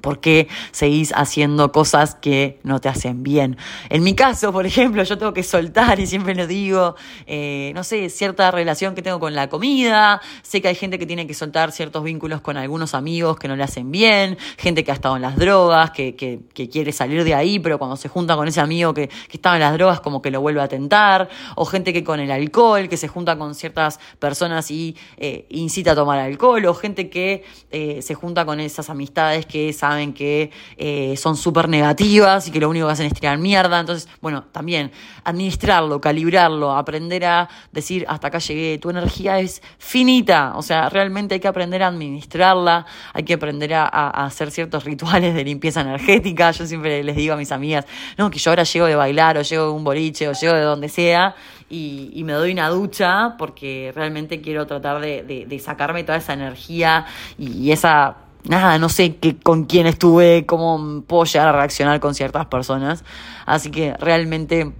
¿Por 0.00 0.20
qué 0.20 0.48
seguís 0.72 1.12
haciendo 1.14 1.72
cosas 1.72 2.14
que 2.14 2.58
no 2.62 2.80
te 2.80 2.88
hacen 2.88 3.22
bien? 3.22 3.56
En 3.88 4.02
mi 4.02 4.14
caso, 4.14 4.52
por 4.52 4.66
ejemplo, 4.66 5.02
yo 5.02 5.18
tengo 5.18 5.32
que 5.32 5.42
soltar 5.42 6.00
y 6.00 6.06
siempre 6.06 6.34
lo 6.34 6.46
digo, 6.46 6.96
eh, 7.26 7.72
no 7.74 7.84
sé, 7.84 8.08
cierta 8.10 8.50
relación 8.50 8.94
que 8.94 9.02
tengo 9.02 9.20
con 9.20 9.34
la 9.34 9.48
comida, 9.48 10.20
sé 10.42 10.60
que 10.60 10.68
hay 10.68 10.74
gente 10.74 10.98
que 10.98 11.06
tiene 11.06 11.26
que 11.26 11.34
soltar 11.34 11.72
ciertos 11.72 12.02
vínculos 12.02 12.40
con 12.40 12.56
algunos 12.56 12.94
amigos 12.94 13.38
que 13.38 13.48
no 13.48 13.56
le 13.56 13.62
hacen 13.62 13.90
bien, 13.90 14.38
gente 14.56 14.84
que 14.84 14.90
ha 14.90 14.94
estado 14.94 15.16
en 15.16 15.22
las 15.22 15.36
drogas, 15.36 15.90
que, 15.90 16.14
que, 16.14 16.68
quiere 16.70 16.92
salir 16.92 17.24
de 17.24 17.34
ahí, 17.34 17.58
pero 17.58 17.78
cuando 17.78 17.96
se 17.96 18.08
junta 18.08 18.36
con 18.36 18.46
ese 18.46 18.60
amigo 18.60 18.94
que, 18.94 19.08
que 19.08 19.36
estaba 19.36 19.56
en 19.56 19.62
las 19.62 19.72
drogas 19.72 20.00
como 20.00 20.22
que 20.22 20.30
lo 20.30 20.40
vuelve 20.40 20.60
a 20.60 20.68
tentar, 20.68 21.28
o 21.56 21.64
gente 21.64 21.92
que 21.92 22.04
con 22.04 22.20
el 22.20 22.30
alcohol, 22.30 22.88
que 22.88 22.96
se 22.96 23.08
junta 23.08 23.36
con 23.36 23.54
ciertas 23.54 23.98
personas 24.18 24.70
y 24.70 24.96
eh, 25.16 25.46
incita 25.50 25.92
a 25.92 25.94
tomar 25.94 26.18
alcohol, 26.18 26.64
o 26.66 26.74
gente 26.74 27.10
que 27.10 27.44
eh, 27.70 28.00
se 28.02 28.14
junta 28.14 28.44
con 28.44 28.60
esas 28.60 28.88
amistades 28.90 29.46
que 29.46 29.70
esa 29.70 29.89
saben 29.90 30.12
que 30.12 30.52
eh, 30.76 31.16
son 31.16 31.36
súper 31.36 31.68
negativas 31.68 32.46
y 32.46 32.52
que 32.52 32.60
lo 32.60 32.68
único 32.68 32.86
que 32.86 32.92
hacen 32.92 33.06
es 33.06 33.14
tirar 33.14 33.38
mierda. 33.38 33.80
Entonces, 33.80 34.08
bueno, 34.20 34.44
también 34.52 34.92
administrarlo, 35.24 36.00
calibrarlo, 36.00 36.76
aprender 36.76 37.24
a 37.24 37.48
decir, 37.72 38.04
hasta 38.08 38.28
acá 38.28 38.38
llegué, 38.38 38.78
tu 38.78 38.90
energía 38.90 39.40
es 39.40 39.62
finita. 39.78 40.52
O 40.54 40.62
sea, 40.62 40.88
realmente 40.88 41.34
hay 41.34 41.40
que 41.40 41.48
aprender 41.48 41.82
a 41.82 41.88
administrarla, 41.88 42.86
hay 43.12 43.24
que 43.24 43.34
aprender 43.34 43.74
a, 43.74 43.86
hacer 44.26 44.52
ciertos 44.52 44.84
rituales 44.84 45.34
de 45.34 45.42
limpieza 45.44 45.80
energética. 45.80 46.52
Yo 46.52 46.66
siempre 46.66 47.02
les 47.02 47.16
digo 47.16 47.34
a 47.34 47.36
mis 47.36 47.50
amigas, 47.50 47.84
no, 48.16 48.30
que 48.30 48.38
yo 48.38 48.52
ahora 48.52 48.62
llego 48.62 48.86
de 48.86 48.94
bailar 48.94 49.38
o 49.38 49.42
llego 49.42 49.64
de 49.64 49.72
un 49.72 49.82
boliche 49.82 50.28
o 50.28 50.32
llego 50.32 50.54
de 50.54 50.62
donde 50.62 50.88
sea. 50.88 51.34
Y, 51.68 52.22
me 52.24 52.32
doy 52.32 52.52
una 52.52 52.68
ducha 52.68 53.36
porque 53.38 53.92
realmente 53.94 54.40
quiero 54.40 54.66
tratar 54.66 55.00
de, 55.00 55.62
sacarme 55.64 56.04
toda 56.04 56.18
esa 56.18 56.32
energía 56.32 57.06
y 57.38 57.72
esa 57.72 58.29
nada, 58.44 58.78
no 58.78 58.88
sé 58.88 59.16
qué, 59.16 59.36
con 59.36 59.64
quién 59.64 59.86
estuve, 59.86 60.46
cómo 60.46 61.02
puedo 61.06 61.24
llegar 61.24 61.48
a 61.48 61.52
reaccionar 61.52 62.00
con 62.00 62.14
ciertas 62.14 62.46
personas. 62.46 63.04
Así 63.46 63.70
que 63.70 63.94
realmente 63.94 64.72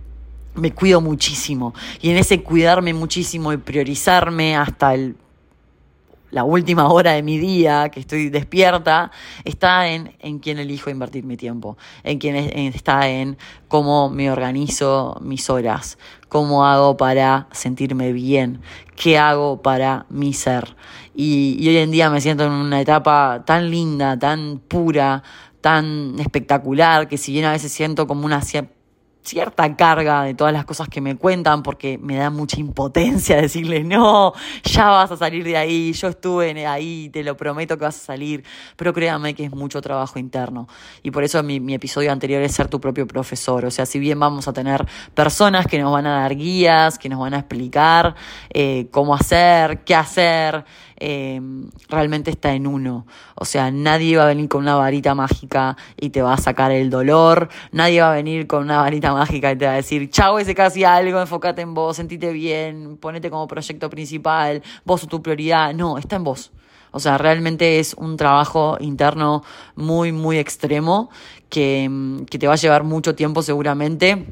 me 0.54 0.72
cuido 0.72 1.00
muchísimo. 1.00 1.74
Y 2.00 2.10
en 2.10 2.16
ese 2.16 2.42
cuidarme 2.42 2.94
muchísimo 2.94 3.52
y 3.52 3.56
priorizarme 3.56 4.56
hasta 4.56 4.94
el 4.94 5.16
la 6.30 6.44
última 6.44 6.88
hora 6.88 7.12
de 7.12 7.22
mi 7.22 7.38
día, 7.38 7.88
que 7.88 8.00
estoy 8.00 8.28
despierta, 8.30 9.10
está 9.44 9.88
en, 9.88 10.14
en 10.20 10.38
quién 10.38 10.58
elijo 10.58 10.90
invertir 10.90 11.24
mi 11.24 11.36
tiempo, 11.36 11.76
en 12.04 12.18
quién 12.18 12.36
está 12.36 13.08
en 13.08 13.36
cómo 13.68 14.10
me 14.10 14.30
organizo 14.30 15.18
mis 15.20 15.50
horas, 15.50 15.98
cómo 16.28 16.64
hago 16.64 16.96
para 16.96 17.48
sentirme 17.50 18.12
bien, 18.12 18.60
qué 18.94 19.18
hago 19.18 19.60
para 19.60 20.06
mi 20.08 20.32
ser. 20.32 20.76
Y, 21.22 21.58
y 21.60 21.68
hoy 21.68 21.76
en 21.76 21.90
día 21.90 22.08
me 22.08 22.18
siento 22.22 22.44
en 22.44 22.52
una 22.52 22.80
etapa 22.80 23.42
tan 23.44 23.70
linda, 23.70 24.18
tan 24.18 24.58
pura, 24.66 25.22
tan 25.60 26.18
espectacular, 26.18 27.08
que 27.08 27.18
si 27.18 27.32
bien 27.32 27.44
a 27.44 27.52
veces 27.52 27.70
siento 27.70 28.06
como 28.06 28.24
una 28.24 28.40
cierta 29.22 29.76
carga 29.76 30.22
de 30.22 30.34
todas 30.34 30.52
las 30.52 30.64
cosas 30.64 30.88
que 30.88 31.00
me 31.00 31.16
cuentan 31.16 31.62
porque 31.62 31.98
me 31.98 32.16
da 32.16 32.30
mucha 32.30 32.58
impotencia 32.58 33.36
decirles, 33.40 33.84
no, 33.84 34.32
ya 34.64 34.88
vas 34.88 35.10
a 35.10 35.16
salir 35.16 35.44
de 35.44 35.56
ahí, 35.56 35.92
yo 35.92 36.08
estuve 36.08 36.66
ahí, 36.66 37.10
te 37.10 37.22
lo 37.22 37.36
prometo 37.36 37.76
que 37.76 37.84
vas 37.84 37.96
a 37.96 38.04
salir, 38.06 38.42
pero 38.76 38.92
créanme 38.92 39.34
que 39.34 39.44
es 39.44 39.50
mucho 39.50 39.80
trabajo 39.80 40.18
interno. 40.18 40.68
Y 41.02 41.10
por 41.10 41.22
eso 41.22 41.42
mi, 41.42 41.60
mi 41.60 41.74
episodio 41.74 42.10
anterior 42.12 42.42
es 42.42 42.52
ser 42.52 42.68
tu 42.68 42.80
propio 42.80 43.06
profesor. 43.06 43.64
O 43.64 43.70
sea, 43.70 43.86
si 43.86 43.98
bien 43.98 44.18
vamos 44.18 44.48
a 44.48 44.52
tener 44.52 44.86
personas 45.14 45.66
que 45.66 45.78
nos 45.78 45.92
van 45.92 46.06
a 46.06 46.20
dar 46.20 46.34
guías, 46.34 46.98
que 46.98 47.08
nos 47.08 47.20
van 47.20 47.34
a 47.34 47.38
explicar 47.40 48.14
eh, 48.52 48.88
cómo 48.90 49.14
hacer, 49.14 49.84
qué 49.84 49.94
hacer, 49.94 50.64
eh, 51.00 51.40
realmente 51.88 52.30
está 52.30 52.52
en 52.52 52.66
uno. 52.66 53.06
O 53.34 53.44
sea, 53.44 53.70
nadie 53.70 54.16
va 54.16 54.24
a 54.24 54.26
venir 54.26 54.48
con 54.48 54.62
una 54.62 54.76
varita 54.76 55.14
mágica 55.14 55.76
y 55.98 56.10
te 56.10 56.22
va 56.22 56.34
a 56.34 56.36
sacar 56.36 56.70
el 56.70 56.90
dolor, 56.90 57.48
nadie 57.72 58.02
va 58.02 58.12
a 58.12 58.14
venir 58.14 58.46
con 58.46 58.62
una 58.62 58.78
varita 58.82 59.12
mágica 59.12 59.50
y 59.50 59.56
te 59.56 59.66
va 59.66 59.72
a 59.72 59.76
decir, 59.76 60.10
chao, 60.10 60.38
ese 60.38 60.54
casi 60.54 60.84
algo, 60.84 61.20
enfócate 61.20 61.62
en 61.62 61.74
vos, 61.74 61.96
sentite 61.96 62.32
bien, 62.32 62.98
ponete 62.98 63.30
como 63.30 63.48
proyecto 63.48 63.88
principal, 63.90 64.62
vos 64.84 65.00
sos 65.00 65.08
tu 65.08 65.22
prioridad. 65.22 65.74
No, 65.74 65.98
está 65.98 66.16
en 66.16 66.24
vos. 66.24 66.52
O 66.92 67.00
sea, 67.00 67.18
realmente 67.18 67.78
es 67.78 67.94
un 67.94 68.16
trabajo 68.16 68.76
interno 68.80 69.42
muy, 69.76 70.12
muy 70.12 70.38
extremo 70.38 71.10
que, 71.48 71.88
que 72.28 72.38
te 72.38 72.46
va 72.46 72.54
a 72.54 72.56
llevar 72.56 72.84
mucho 72.84 73.14
tiempo 73.14 73.42
seguramente. 73.42 74.26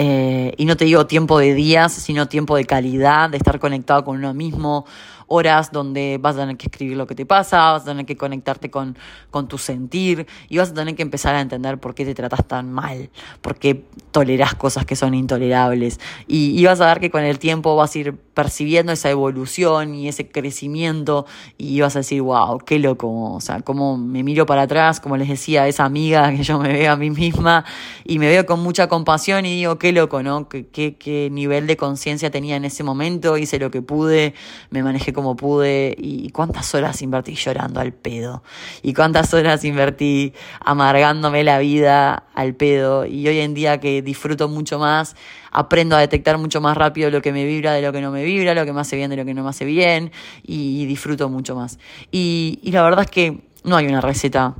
Eh, 0.00 0.54
y 0.56 0.64
no 0.64 0.76
te 0.76 0.84
digo 0.84 1.08
tiempo 1.08 1.40
de 1.40 1.54
días, 1.54 1.92
sino 1.92 2.28
tiempo 2.28 2.54
de 2.54 2.64
calidad, 2.64 3.30
de 3.30 3.36
estar 3.36 3.58
conectado 3.58 4.04
con 4.04 4.16
uno 4.16 4.32
mismo, 4.32 4.86
horas 5.28 5.70
donde 5.70 6.18
vas 6.20 6.36
a 6.36 6.40
tener 6.40 6.56
que 6.56 6.66
escribir 6.66 6.96
lo 6.96 7.06
que 7.06 7.14
te 7.14 7.24
pasa, 7.24 7.72
vas 7.72 7.82
a 7.82 7.84
tener 7.86 8.06
que 8.06 8.16
conectarte 8.16 8.70
con, 8.70 8.96
con 9.30 9.46
tu 9.46 9.58
sentir 9.58 10.26
y 10.48 10.58
vas 10.58 10.70
a 10.70 10.74
tener 10.74 10.96
que 10.96 11.02
empezar 11.02 11.34
a 11.34 11.40
entender 11.40 11.78
por 11.78 11.94
qué 11.94 12.04
te 12.04 12.14
tratas 12.14 12.46
tan 12.46 12.72
mal, 12.72 13.10
por 13.40 13.56
qué 13.58 13.84
tolerás 14.10 14.54
cosas 14.54 14.84
que 14.84 14.96
son 14.96 15.14
intolerables. 15.14 16.00
Y, 16.26 16.64
vas 16.64 16.80
a 16.80 16.86
ver 16.86 17.00
que 17.00 17.10
con 17.10 17.24
el 17.24 17.38
tiempo 17.38 17.76
vas 17.76 17.94
a 17.94 17.98
ir 17.98 18.14
percibiendo 18.14 18.92
esa 18.92 19.10
evolución 19.10 19.94
y 19.94 20.08
ese 20.08 20.28
crecimiento 20.28 21.24
y 21.56 21.80
vas 21.80 21.96
a 21.96 22.00
decir, 22.00 22.20
wow, 22.20 22.58
qué 22.58 22.78
loco, 22.78 23.32
o 23.32 23.40
sea, 23.40 23.60
como 23.60 23.96
me 23.96 24.22
miro 24.22 24.44
para 24.44 24.62
atrás, 24.62 25.00
como 25.00 25.16
les 25.16 25.28
decía, 25.28 25.66
esa 25.66 25.84
amiga 25.84 26.30
que 26.30 26.42
yo 26.42 26.58
me 26.58 26.72
veo 26.72 26.92
a 26.92 26.96
mí 26.96 27.10
misma 27.10 27.64
y 28.04 28.18
me 28.18 28.28
veo 28.28 28.44
con 28.44 28.60
mucha 28.60 28.88
compasión 28.88 29.46
y 29.46 29.56
digo, 29.56 29.78
qué 29.78 29.92
loco, 29.92 30.22
¿no? 30.22 30.48
Qué, 30.48 30.66
qué, 30.66 30.96
qué 30.96 31.30
nivel 31.30 31.66
de 31.66 31.76
conciencia 31.76 32.30
tenía 32.30 32.56
en 32.56 32.64
ese 32.64 32.82
momento, 32.84 33.38
hice 33.38 33.58
lo 33.58 33.70
que 33.70 33.82
pude, 33.82 34.34
me 34.70 34.82
manejé 34.82 35.12
como 35.18 35.34
pude 35.34 35.96
y 35.98 36.30
cuántas 36.30 36.72
horas 36.76 37.02
invertí 37.02 37.34
llorando 37.34 37.80
al 37.80 37.92
pedo 37.92 38.44
y 38.82 38.94
cuántas 38.94 39.34
horas 39.34 39.64
invertí 39.64 40.32
amargándome 40.60 41.42
la 41.42 41.58
vida 41.58 42.22
al 42.36 42.54
pedo 42.54 43.04
y 43.04 43.26
hoy 43.26 43.40
en 43.40 43.52
día 43.52 43.80
que 43.80 44.00
disfruto 44.00 44.48
mucho 44.48 44.78
más, 44.78 45.16
aprendo 45.50 45.96
a 45.96 45.98
detectar 45.98 46.38
mucho 46.38 46.60
más 46.60 46.76
rápido 46.76 47.10
lo 47.10 47.20
que 47.20 47.32
me 47.32 47.44
vibra 47.44 47.72
de 47.72 47.82
lo 47.82 47.92
que 47.92 48.00
no 48.00 48.12
me 48.12 48.22
vibra, 48.22 48.54
lo 48.54 48.64
que 48.64 48.72
me 48.72 48.80
hace 48.80 48.94
bien 48.94 49.10
de 49.10 49.16
lo 49.16 49.24
que 49.24 49.34
no 49.34 49.42
me 49.42 49.50
hace 49.50 49.64
bien 49.64 50.12
y 50.44 50.86
disfruto 50.86 51.28
mucho 51.28 51.56
más. 51.56 51.80
Y, 52.12 52.60
y 52.62 52.70
la 52.70 52.84
verdad 52.84 53.00
es 53.00 53.10
que 53.10 53.40
no 53.64 53.76
hay 53.76 53.88
una 53.88 54.00
receta 54.00 54.54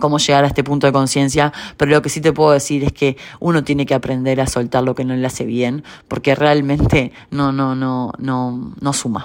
cómo 0.00 0.18
llegar 0.18 0.42
a 0.42 0.48
este 0.48 0.64
punto 0.64 0.88
de 0.88 0.92
conciencia, 0.92 1.52
pero 1.76 1.92
lo 1.92 2.02
que 2.02 2.08
sí 2.08 2.20
te 2.20 2.32
puedo 2.32 2.50
decir 2.50 2.82
es 2.82 2.92
que 2.92 3.16
uno 3.38 3.62
tiene 3.62 3.86
que 3.86 3.94
aprender 3.94 4.40
a 4.40 4.48
soltar 4.48 4.82
lo 4.82 4.96
que 4.96 5.04
no 5.04 5.14
le 5.14 5.24
hace 5.24 5.44
bien, 5.44 5.84
porque 6.08 6.34
realmente 6.34 7.12
no, 7.30 7.52
no, 7.52 7.76
no, 7.76 8.10
no, 8.18 8.74
no 8.80 8.92
suma 8.92 9.24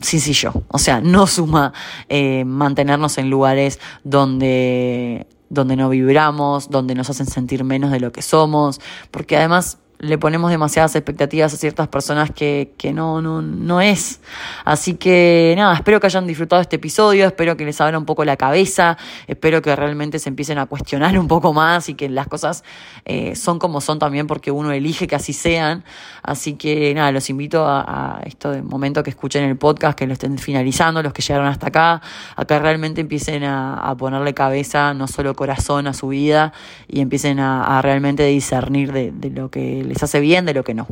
sencillo. 0.00 0.52
O 0.68 0.78
sea, 0.78 1.00
no 1.00 1.26
suma 1.26 1.72
eh, 2.08 2.44
mantenernos 2.44 3.18
en 3.18 3.30
lugares 3.30 3.80
donde, 4.04 5.26
donde 5.48 5.76
no 5.76 5.88
vibramos, 5.88 6.70
donde 6.70 6.94
nos 6.94 7.10
hacen 7.10 7.26
sentir 7.26 7.64
menos 7.64 7.90
de 7.90 8.00
lo 8.00 8.12
que 8.12 8.22
somos, 8.22 8.80
porque 9.10 9.36
además 9.36 9.78
le 9.98 10.18
ponemos 10.18 10.50
demasiadas 10.50 10.94
expectativas 10.94 11.54
a 11.54 11.56
ciertas 11.56 11.88
personas 11.88 12.30
que, 12.30 12.72
que 12.76 12.92
no, 12.92 13.22
no, 13.22 13.42
no 13.42 13.80
es. 13.80 14.20
Así 14.64 14.94
que 14.94 15.54
nada, 15.56 15.74
espero 15.74 16.00
que 16.00 16.06
hayan 16.06 16.26
disfrutado 16.26 16.60
este 16.60 16.76
episodio, 16.76 17.26
espero 17.26 17.56
que 17.56 17.64
les 17.64 17.80
abra 17.80 17.98
un 17.98 18.04
poco 18.04 18.24
la 18.24 18.36
cabeza, 18.36 18.98
espero 19.26 19.62
que 19.62 19.74
realmente 19.74 20.18
se 20.18 20.28
empiecen 20.28 20.58
a 20.58 20.66
cuestionar 20.66 21.18
un 21.18 21.28
poco 21.28 21.52
más 21.52 21.88
y 21.88 21.94
que 21.94 22.08
las 22.08 22.26
cosas 22.28 22.64
eh, 23.04 23.34
son 23.36 23.58
como 23.58 23.80
son 23.80 23.98
también 23.98 24.26
porque 24.26 24.50
uno 24.50 24.72
elige 24.72 25.06
que 25.06 25.16
así 25.16 25.32
sean. 25.32 25.84
Así 26.22 26.54
que 26.54 26.92
nada, 26.94 27.12
los 27.12 27.30
invito 27.30 27.64
a, 27.66 28.18
a 28.18 28.20
esto 28.24 28.50
de 28.50 28.62
momento 28.62 29.02
que 29.02 29.10
escuchen 29.10 29.44
el 29.44 29.56
podcast, 29.56 29.98
que 29.98 30.06
lo 30.06 30.12
estén 30.12 30.38
finalizando, 30.38 31.02
los 31.02 31.12
que 31.12 31.22
llegaron 31.22 31.46
hasta 31.46 31.68
acá, 31.68 32.02
a 32.34 32.44
que 32.44 32.58
realmente 32.58 33.00
empiecen 33.00 33.44
a, 33.44 33.94
ponerle 33.96 34.34
cabeza, 34.34 34.92
no 34.92 35.06
solo 35.06 35.34
corazón 35.34 35.86
a 35.86 35.94
su 35.94 36.08
vida 36.08 36.52
y 36.86 37.00
empiecen 37.00 37.38
a, 37.40 37.80
realmente 37.80 38.24
discernir 38.26 38.92
de 38.92 39.30
lo 39.30 39.50
que 39.50 39.85
les 39.86 40.02
hace 40.02 40.20
bien, 40.20 40.46
de 40.46 40.54
lo 40.54 40.64
que 40.64 40.74
no. 40.74 40.86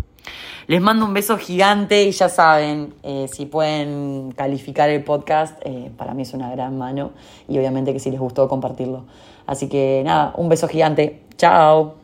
Les 0.67 0.81
mando 0.81 1.05
un 1.05 1.13
beso 1.13 1.37
gigante 1.37 2.05
y 2.05 2.13
ya 2.13 2.29
saben, 2.29 2.95
eh, 3.03 3.27
si 3.31 3.47
pueden 3.47 4.33
calificar 4.33 4.89
el 4.89 5.05
podcast, 5.05 5.59
eh, 5.65 5.91
para 5.97 6.15
mí 6.15 6.23
es 6.23 6.33
una 6.33 6.51
gran 6.51 6.79
mano 6.79 7.13
y 7.49 7.59
obviamente 7.59 7.93
que 7.93 7.99
si 7.99 8.11
les 8.11 8.21
gustó 8.21 8.49
compartirlo. 8.49 9.05
Así 9.47 9.69
que 9.69 10.03
nada, 10.05 10.33
un 10.37 10.49
beso 10.49 10.69
gigante. 10.69 11.23
Chao. 11.37 12.04